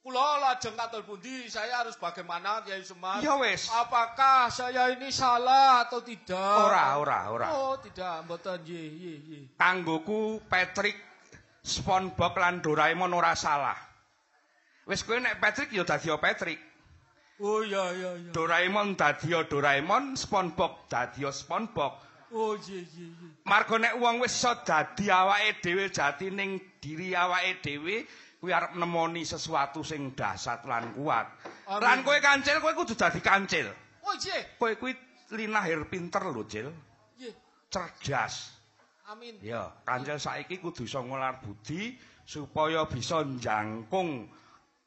[0.00, 1.44] Kula lajeng kados pundi?
[1.52, 3.20] Saya harus bagaimana Kyai Semar?
[3.20, 3.68] Ya wis.
[3.68, 6.40] Apakah saya ini salah atau tidak?
[6.40, 7.46] Ora, ora, ora.
[7.52, 9.42] Oh, tidak, mboten nggih, nggih, nggih.
[9.60, 10.96] Kanggoku Patrick
[11.60, 13.76] SpongeBob lan Doraemon ora salah.
[14.88, 16.60] Wis kowe nek Patrick ya dadi Patrick.
[17.40, 18.32] Oh iya iya iya.
[18.32, 21.92] Doraemon dadi Doraemon, SpongeBob dadi SpongeBob.
[22.32, 23.28] Oh iya iya iya.
[23.44, 28.08] Margo nek wong wis iso dadi awake dhewe jati ning diri awake dhewe
[28.40, 31.28] kuwi arep nemoni sesuatu sing dahsyat lan kuat.
[31.68, 33.68] Lan kowe kancil, kowe kudu dadi kancil.
[34.00, 34.56] Oh iya.
[34.56, 34.96] Kowe kuwi
[35.36, 36.72] linahir pinter lho, Cil.
[37.20, 37.34] Nggih.
[37.68, 38.56] Cerdas.
[39.12, 39.36] Amin.
[39.44, 44.24] Ya, kancil saiki kudu iso ngolar budi supaya bisa njangkung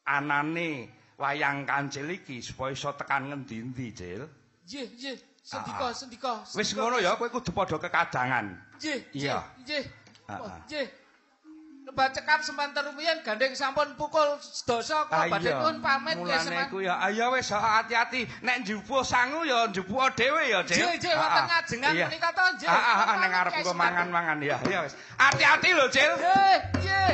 [0.08, 0.90] anane
[1.22, 4.22] wayang kancil iki supaya iso tekan ngendi-endi, Cil.
[4.66, 5.18] Nggih, nggih.
[5.44, 5.94] Sendika, Ah.
[5.94, 6.34] sendika.
[6.56, 8.48] Wis ngono ya, kowe kudu padha kekadangan.
[8.80, 9.44] Nggih, Iya.
[9.62, 9.84] nggih.
[10.32, 10.58] Oh, ah.
[10.66, 10.88] Nggih.
[11.84, 16.80] Lebah cekap semanten rumiyin gandeng sampun pukul sedasa kula badhe nuwun pamit Mulane semanten.
[16.80, 20.64] ya ayo wis hati-hati nek njupuh sangu ya njupuh dhewe ya.
[20.64, 21.46] Nggih, nggih, wonten Ah, ah.
[21.52, 22.42] ngajengan menika to.
[22.42, 23.84] Ah, ah, ah, Pamit, nang ngarep engko Semanten.
[23.84, 24.58] mangan-mangan ya.
[24.72, 24.94] Ya wis.
[25.20, 26.12] Hati-hati lho, Cil.
[26.16, 27.14] Nggih, nggih.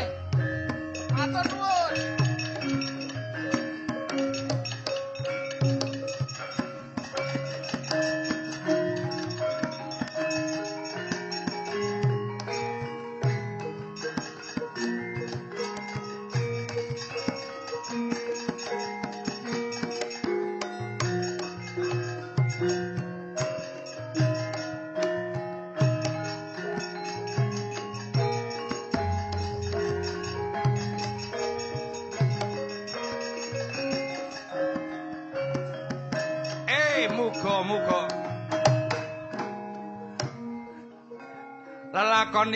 [1.18, 2.19] Matur nuwun.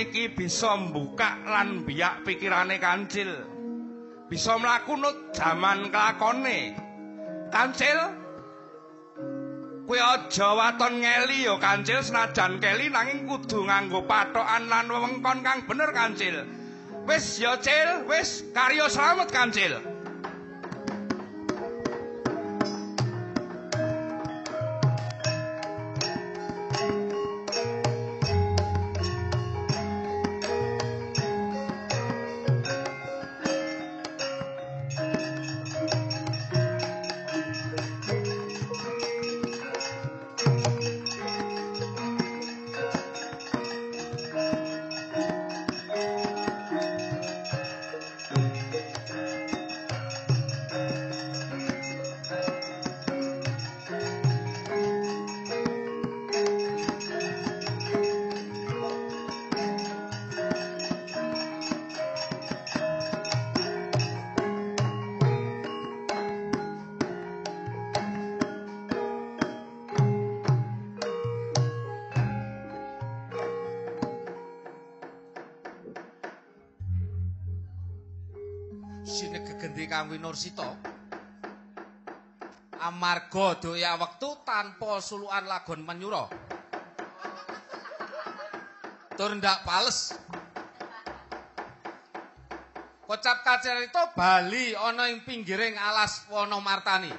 [0.03, 3.31] Lelakon iki bisa mbukak lan biyak pikirane kancil.
[4.27, 6.75] Bisa mlaku nut jaman kelakone.
[7.51, 7.99] Kancil?
[9.87, 15.63] Kuwi aja waton ngeli ya kancil senajan keli nanging kudu nganggo patokan lan wewengkon kang
[15.67, 16.43] bener kancil.
[17.07, 19.92] Wis ya cil, wis karya slamet kancil.
[80.33, 80.65] Winursita.
[82.81, 86.25] Amarga doya wektu tanpa sulukan lagon menyura.
[89.13, 90.17] Tur ndak pales.
[93.05, 97.13] Kocap kacerita Bali ana ing pinggiring alas Wonomartani.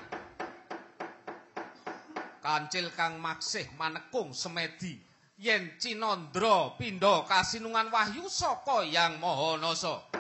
[2.43, 4.99] Kancil kang maksih manekung semedi
[5.39, 10.14] yen Cinandra pindha kasinungan wahyu saka Yang Maha Nasa.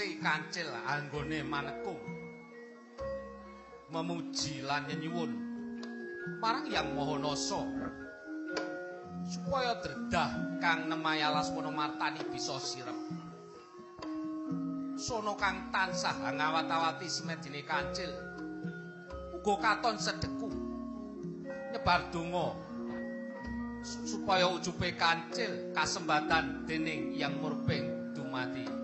[0.00, 2.00] Lawase kancil anggone manekung
[3.92, 5.28] memuji lan nyenyuwun
[6.40, 7.60] marang Yang Maha Nasa.
[9.28, 12.96] Supaya dredah kang nemahi Laswana Martani bisa sirep.
[14.96, 18.08] Sono kang tansah ngawat-awati semedine kancil.
[19.36, 20.48] Uga katon sedeku
[21.76, 22.56] nyebar donga.
[23.84, 28.79] Supaya ujupe kancil kasembatan dening yang murbeng dumati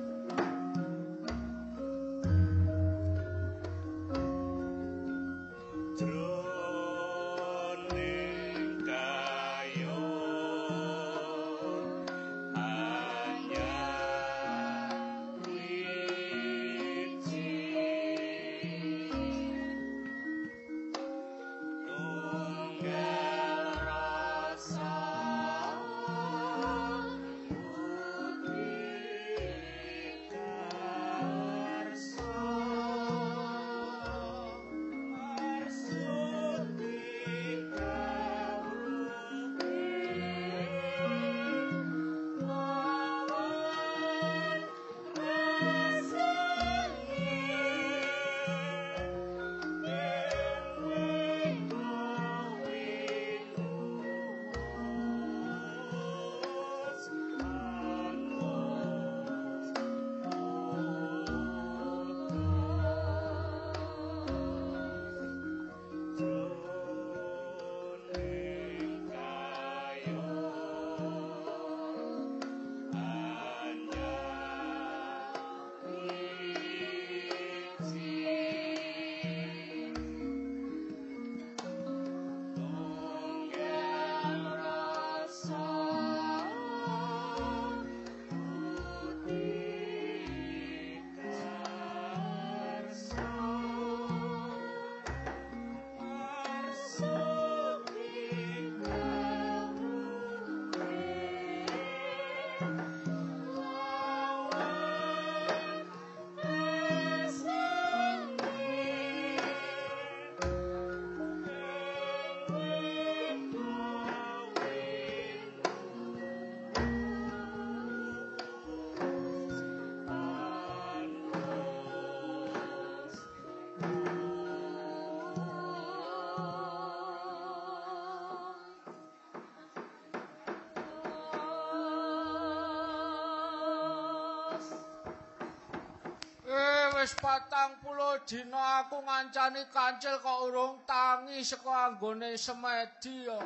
[137.06, 143.38] wis patang puluh dina aku ngancani kancil kok urung tangi saka anggone semedi ya.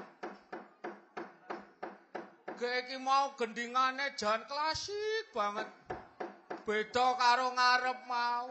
[2.56, 5.68] Ge iki mau gendingane jan klasik banget.
[6.64, 8.48] Beda karo ngarep mau.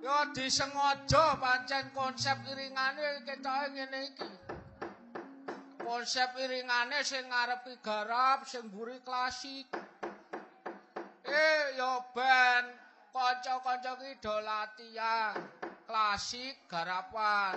[0.00, 4.30] Ya disengaja pancen konsep iringane ketoke ngene iki.
[5.84, 9.68] Konsep iringane sing ngarepi garap, sing mburi klasik.
[11.28, 12.85] Eh, yo ben
[13.16, 15.32] kanca-kanca ki do latihan
[15.88, 17.56] klasik garapan.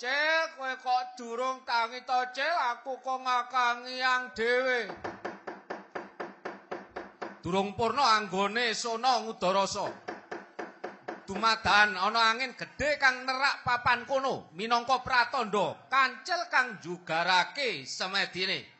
[0.00, 2.56] Cil, kowe kok durung tangi to, Cil?
[2.72, 4.88] Aku kok ngakangi yang dhewe.
[7.40, 9.88] durung purna anggone sono ngudarasa
[11.24, 18.79] dumadan ana angin gedhe kang nerak papan kono minangka pratandha kancil kang jugarake semedine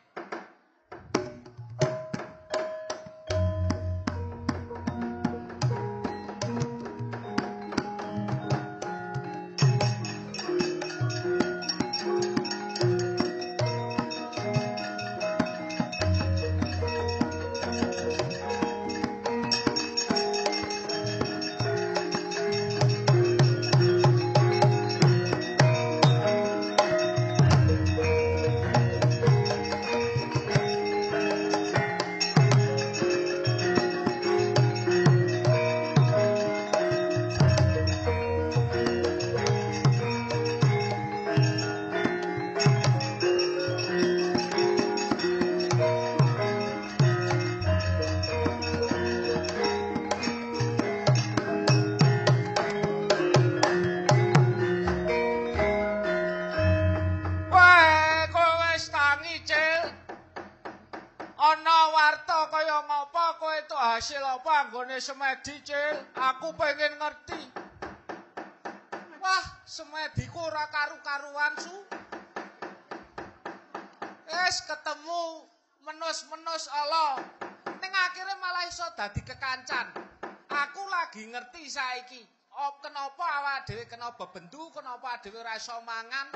[85.21, 86.27] dhewe ora iso mangan?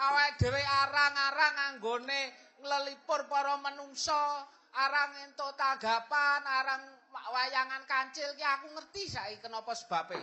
[0.00, 2.20] Awak dhewe arang-arang anggone
[2.64, 6.82] nglelipur para menungsa, arang entuk tanggapan, arang
[7.12, 10.16] wayangan kancil ki aku ngerti saiki kenapa sebabe.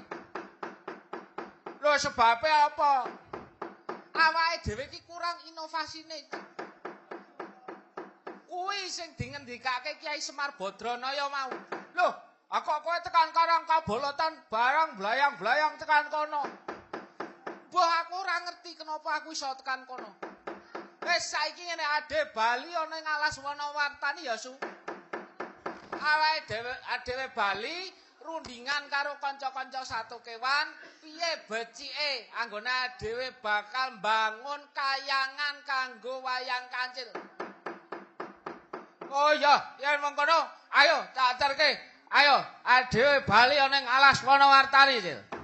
[1.77, 3.05] Lho sebabe apa?
[4.17, 6.25] Awake dhewe ki kurang inovasine.
[8.49, 11.53] Kuwi sing dingendikake Kiai Semar Badranaya mau.
[11.93, 12.09] Lho,
[12.47, 16.43] aku kowe tekan karang kabolotan barang blayang-blayang tekan kono.
[17.67, 20.09] Mbah aku ora ngerti kenapa aku iso tekan kono.
[21.03, 24.55] Wis saiki ngene ade Bali ana ing alas Wonowartani ya su.
[25.97, 27.91] Awake dhewe adewe Bali
[28.23, 30.67] rundingan karo kanca-kanca satu kewan
[31.03, 37.11] piye becike anggone dhewe bakal mbangun kayangan kanggo wayang kancil.
[39.07, 40.39] Oh iya, yen mengkono,
[40.75, 41.96] ayo tak ajarke.
[42.11, 42.45] Ayo,
[42.91, 45.36] dhewe bali ana ing alas Wonowartani, Cil.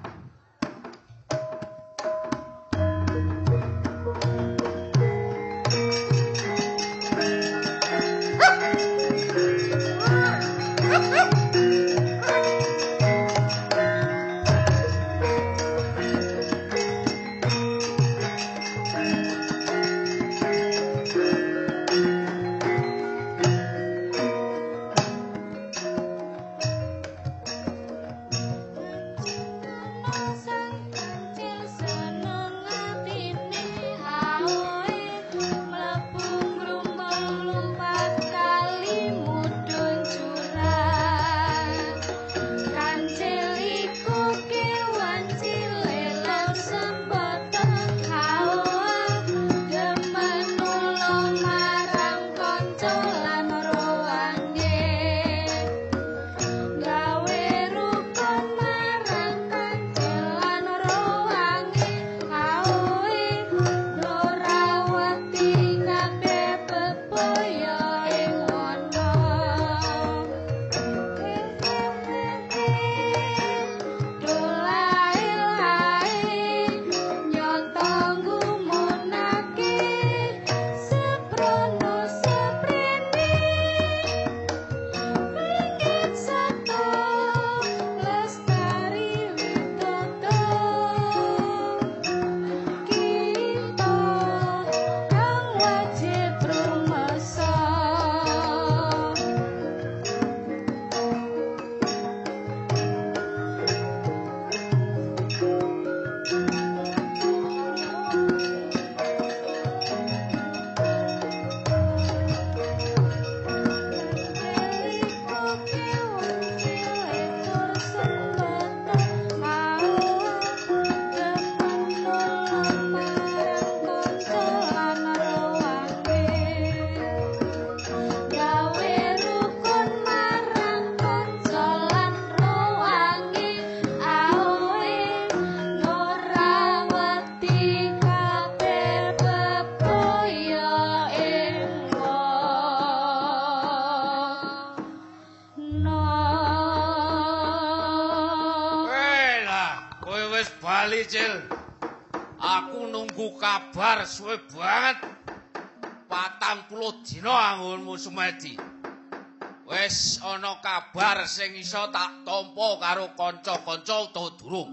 [163.13, 164.71] Kanca-kanca utawa durung.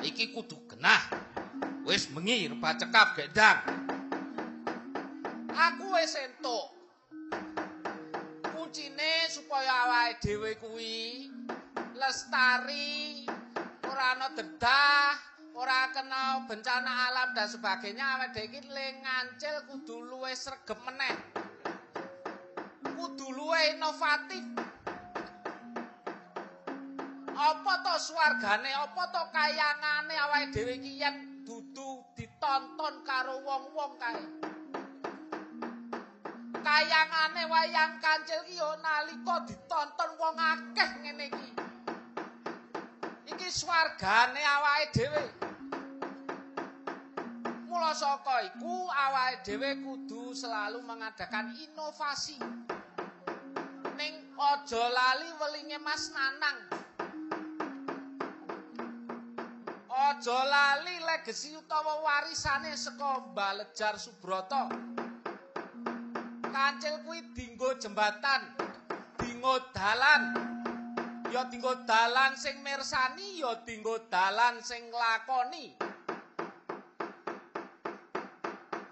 [0.00, 1.02] Iki kudu genah.
[1.86, 3.58] Wis bengi reba cekap gendang.
[5.50, 6.66] Aku wis entuk.
[8.50, 11.26] Kuncine supaya awake dhewe kuwi
[11.98, 13.26] lestari
[13.82, 15.12] ora ana dedah,
[15.58, 21.16] ora kena bencana alam dan sebagainya, awake dhewe iki ling ngancil kudu luwih sregep meneh.
[22.94, 24.69] Kudu luwih inovatif.
[27.40, 34.24] Apa to swargane, apa to kayangane awake dhewe iki yen dudu ditonton karo wong-wong kae.
[36.60, 41.48] Kayangane wayang kancil ki yo nalika ditonton wong akeh ngene iki.
[43.24, 45.24] iki swargane awake dhewe.
[47.72, 52.36] Mula saka iku awake dhewe kudu selalu mengadakan inovasi.
[53.96, 56.79] Ning aja lali welinge Mas Nanang.
[60.20, 64.68] Aja lali legasi utawa warisane saka Mbalejar Subrata.
[66.52, 68.52] Kancil kuwi dinggo jembatan,
[69.16, 70.36] dinggo dalan.
[71.32, 75.72] Ya dinggo dalan sing mirsani, ya dinggo dalan sing nglakoni.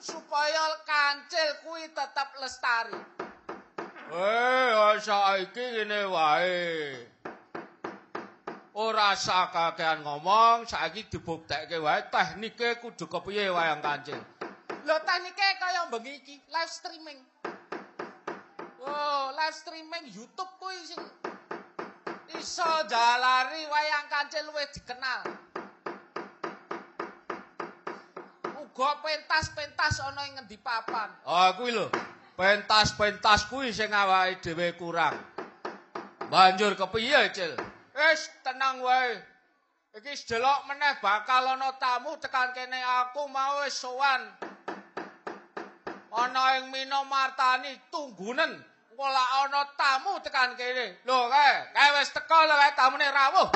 [0.00, 2.96] Supaya kancil kuwi tetep lestari.
[4.16, 7.17] Eh, saiki ngene wae.
[8.78, 14.22] Ora usah kakean ngomong, saiki dibuktekke wae teknike kudu kepiye wayang kancil.
[14.86, 17.18] Lho teknike kaya bengi iki, live streaming.
[18.78, 21.02] Oh, live streaming YouTube kuwi sing
[22.38, 25.26] iso jalari wayang kancil luwih dikenal.
[28.62, 31.10] Uga pentas-pentas ana ing ngendi papan.
[31.26, 31.90] Ah kuwi lho.
[32.38, 35.18] Pentas-pentas kuwi sing awake dhewe kurang.
[36.30, 37.67] Banjur kepiye, Cil?
[37.98, 39.18] Wis tenang wae.
[39.98, 44.22] Iki sedelok meneh bakal ana tamu tekan kene aku mau wis sowan.
[46.14, 48.54] Ana ing Minomartani tunggunen
[48.94, 51.02] engko lak ana tamu tekan kene.
[51.02, 53.50] Lho kae, kae wis teko lho kae tamune rawuh.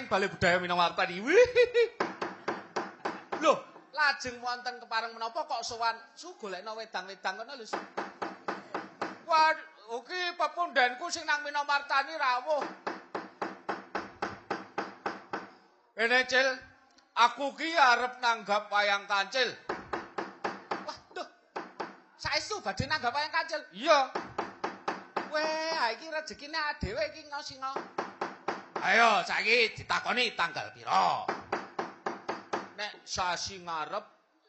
[0.00, 1.20] Saking Balai Budaya Minomartani.
[1.20, 1.48] Wih.
[3.44, 3.60] Loh,
[3.92, 7.68] lajeng wonten kepareng menapa kok sowan su golekno wedang-wedang ngono lho.
[9.28, 9.52] Wah,
[9.92, 12.64] ugi pepundenku sing nang Minomartani rawuh.
[16.00, 16.48] Ene Cil,
[17.20, 19.52] aku ki arep nanggap wayang kancil.
[20.88, 21.28] Waduh.
[22.16, 23.60] Saestu badhe nanggap wayang kancil.
[23.76, 24.08] Iya.
[25.28, 27.99] Weh, iki rezekine dhewe iki ngosingo.
[28.80, 31.28] Ayo saiki ditakoni tanggal pira?
[32.80, 34.04] Nek sasi ngarep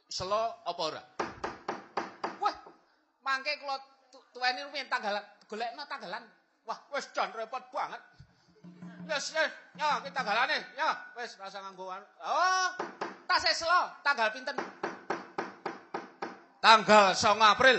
[0.08, 1.03] selo apa ora?
[2.40, 2.56] Wah,
[3.28, 3.76] mangke kula
[4.08, 6.24] tu- tuweni rumiyin tanggalan, golekno tanggalan.
[6.64, 7.99] Wah, wis jan repot banget.
[9.12, 11.91] Wis, wis, ya ki tanggalane, ya wis rasa nganggo.
[12.24, 12.68] Oh,
[13.28, 14.56] tasih selo, tanggal pinten?
[16.64, 17.78] Tanggal 9 April.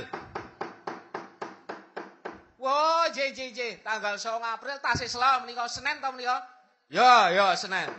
[2.62, 6.46] Wo, je je je, tanggal 9 April tasih selo menika Senin ta menika?
[6.86, 7.90] Ya, ya Senin.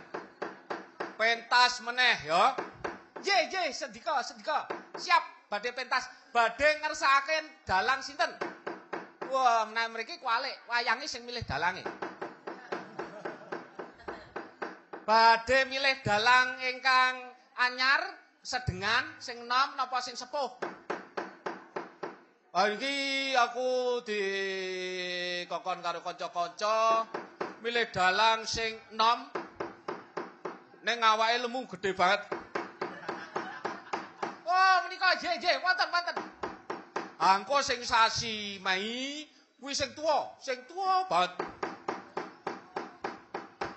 [1.20, 2.56] pentas meneh ya.
[3.20, 4.64] Ye ye sedika sedika.
[4.96, 8.32] Siap badhe pentas, badhe ngersakaken dalang sinten?
[9.28, 11.84] Wah, menawi mriki kualik, wayange sing milih dalange.
[15.04, 17.20] Badhe milih dalang ingkang
[17.60, 18.00] anyar,
[18.40, 20.73] sedengan, sing enom napa sing sepuh?
[22.54, 27.02] Ah iki aku dikokon karo kanca-kanca
[27.66, 29.26] milih dalang sing enom
[30.86, 32.22] ning awake lemu gede banget.
[34.46, 36.14] Oh, menika ye ye, wonten wonten.
[37.18, 39.26] Angko sing sasi Mei
[39.58, 41.34] kuwi sing tuwa, sing tuwa banget.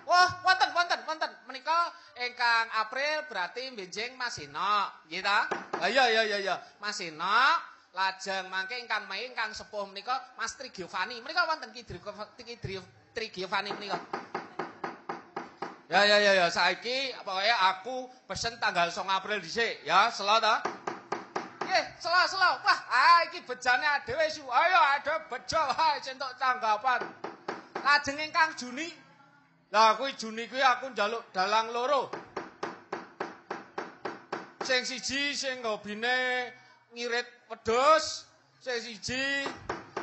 [0.06, 1.32] Wah, wonten wonten wonten.
[1.49, 1.90] Menika
[2.22, 5.49] ingkang April berarti benjing Mas Eno, nggih ta?
[5.82, 6.56] Ah iya iya iya iya.
[6.78, 11.18] Mas Eno, lajeng mangke ingkang Mei ingkang sepuh menika Mas Tri Giovanni.
[11.26, 13.98] Menika wonten Ki Tri Tri- menika.
[15.90, 17.95] Ya ya ya ya saiki pokoke aku
[18.30, 20.60] pesen tanggal 9 April dhisik ya, selo ta?
[21.64, 22.60] Nggih, selo-selo.
[22.60, 24.44] Wah, ah iki bejane dhewe su.
[24.45, 27.02] Ayo ada bejo wae entuk tanggapan.
[27.82, 29.07] Lajeng ingkang Juni
[29.72, 32.11] Lah kuwi Juni kuwi aku njaluk dalang loro.
[34.64, 36.52] Sing siji sing hobine
[36.91, 38.28] ngirit wedhus,
[38.60, 39.24] sing siji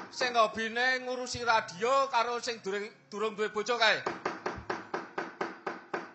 [0.09, 4.01] sing hobine ngurusi radio karo sing durung durung duwe bojo kae.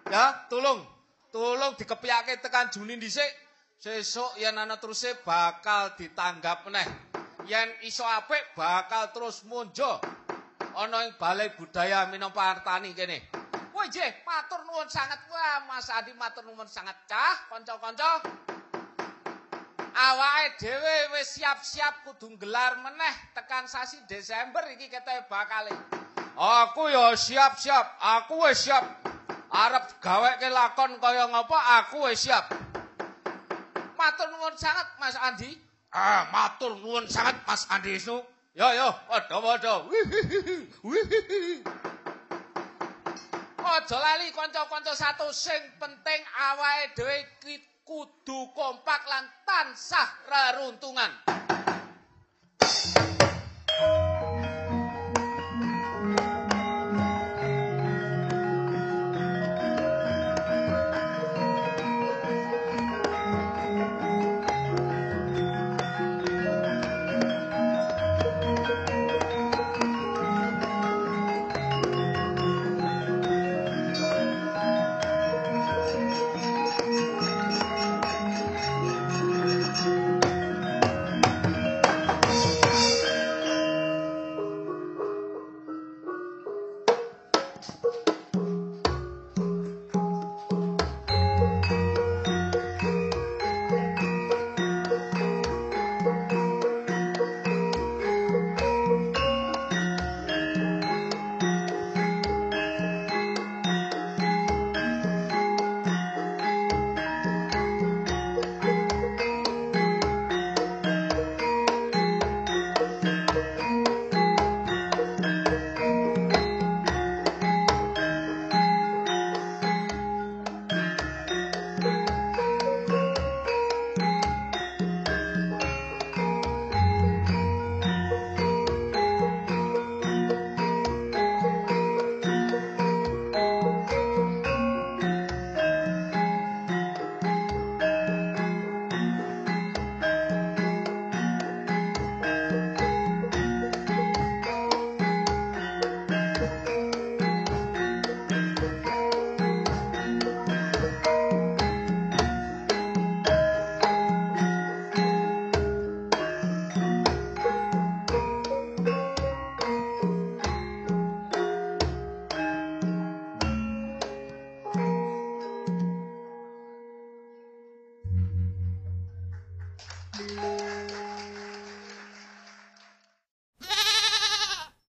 [0.09, 0.81] Ya, tolong.
[1.29, 3.29] Tolong dikepiyake tekan Juni dhisik.
[3.79, 6.83] Sesuk yen ana teruse bakal ditanggap meneh.
[7.45, 10.01] Yen iso apik bakal terus munjo.
[10.73, 13.29] Ana ing Balai Budaya Minopartani kene.
[13.69, 15.21] Woi je, matur nuwun sangat.
[15.29, 18.25] Wah, Mas Adi matur nuwun sangat cah, kanca-kanca.
[19.99, 25.75] Awake dhewe wis siap-siap kudu gelar meneh tekan sasi Desember iki ketoke bakale.
[26.39, 28.87] Aku ya siap-siap, aku wis siap.
[29.49, 32.47] arep gaweke lakon kaya ngapa aku wis siap.
[33.99, 35.51] Matur nuwun sanget Mas Andi.
[35.91, 38.23] Ah, matur nuwun sanget Mas Andi Wisnu.
[38.55, 39.83] Yo yo, padha-padha.
[43.69, 51.09] Aja lali kanca-kanca satu sing penting awake dhewe iki kudu kompak lan tansah reruntungan.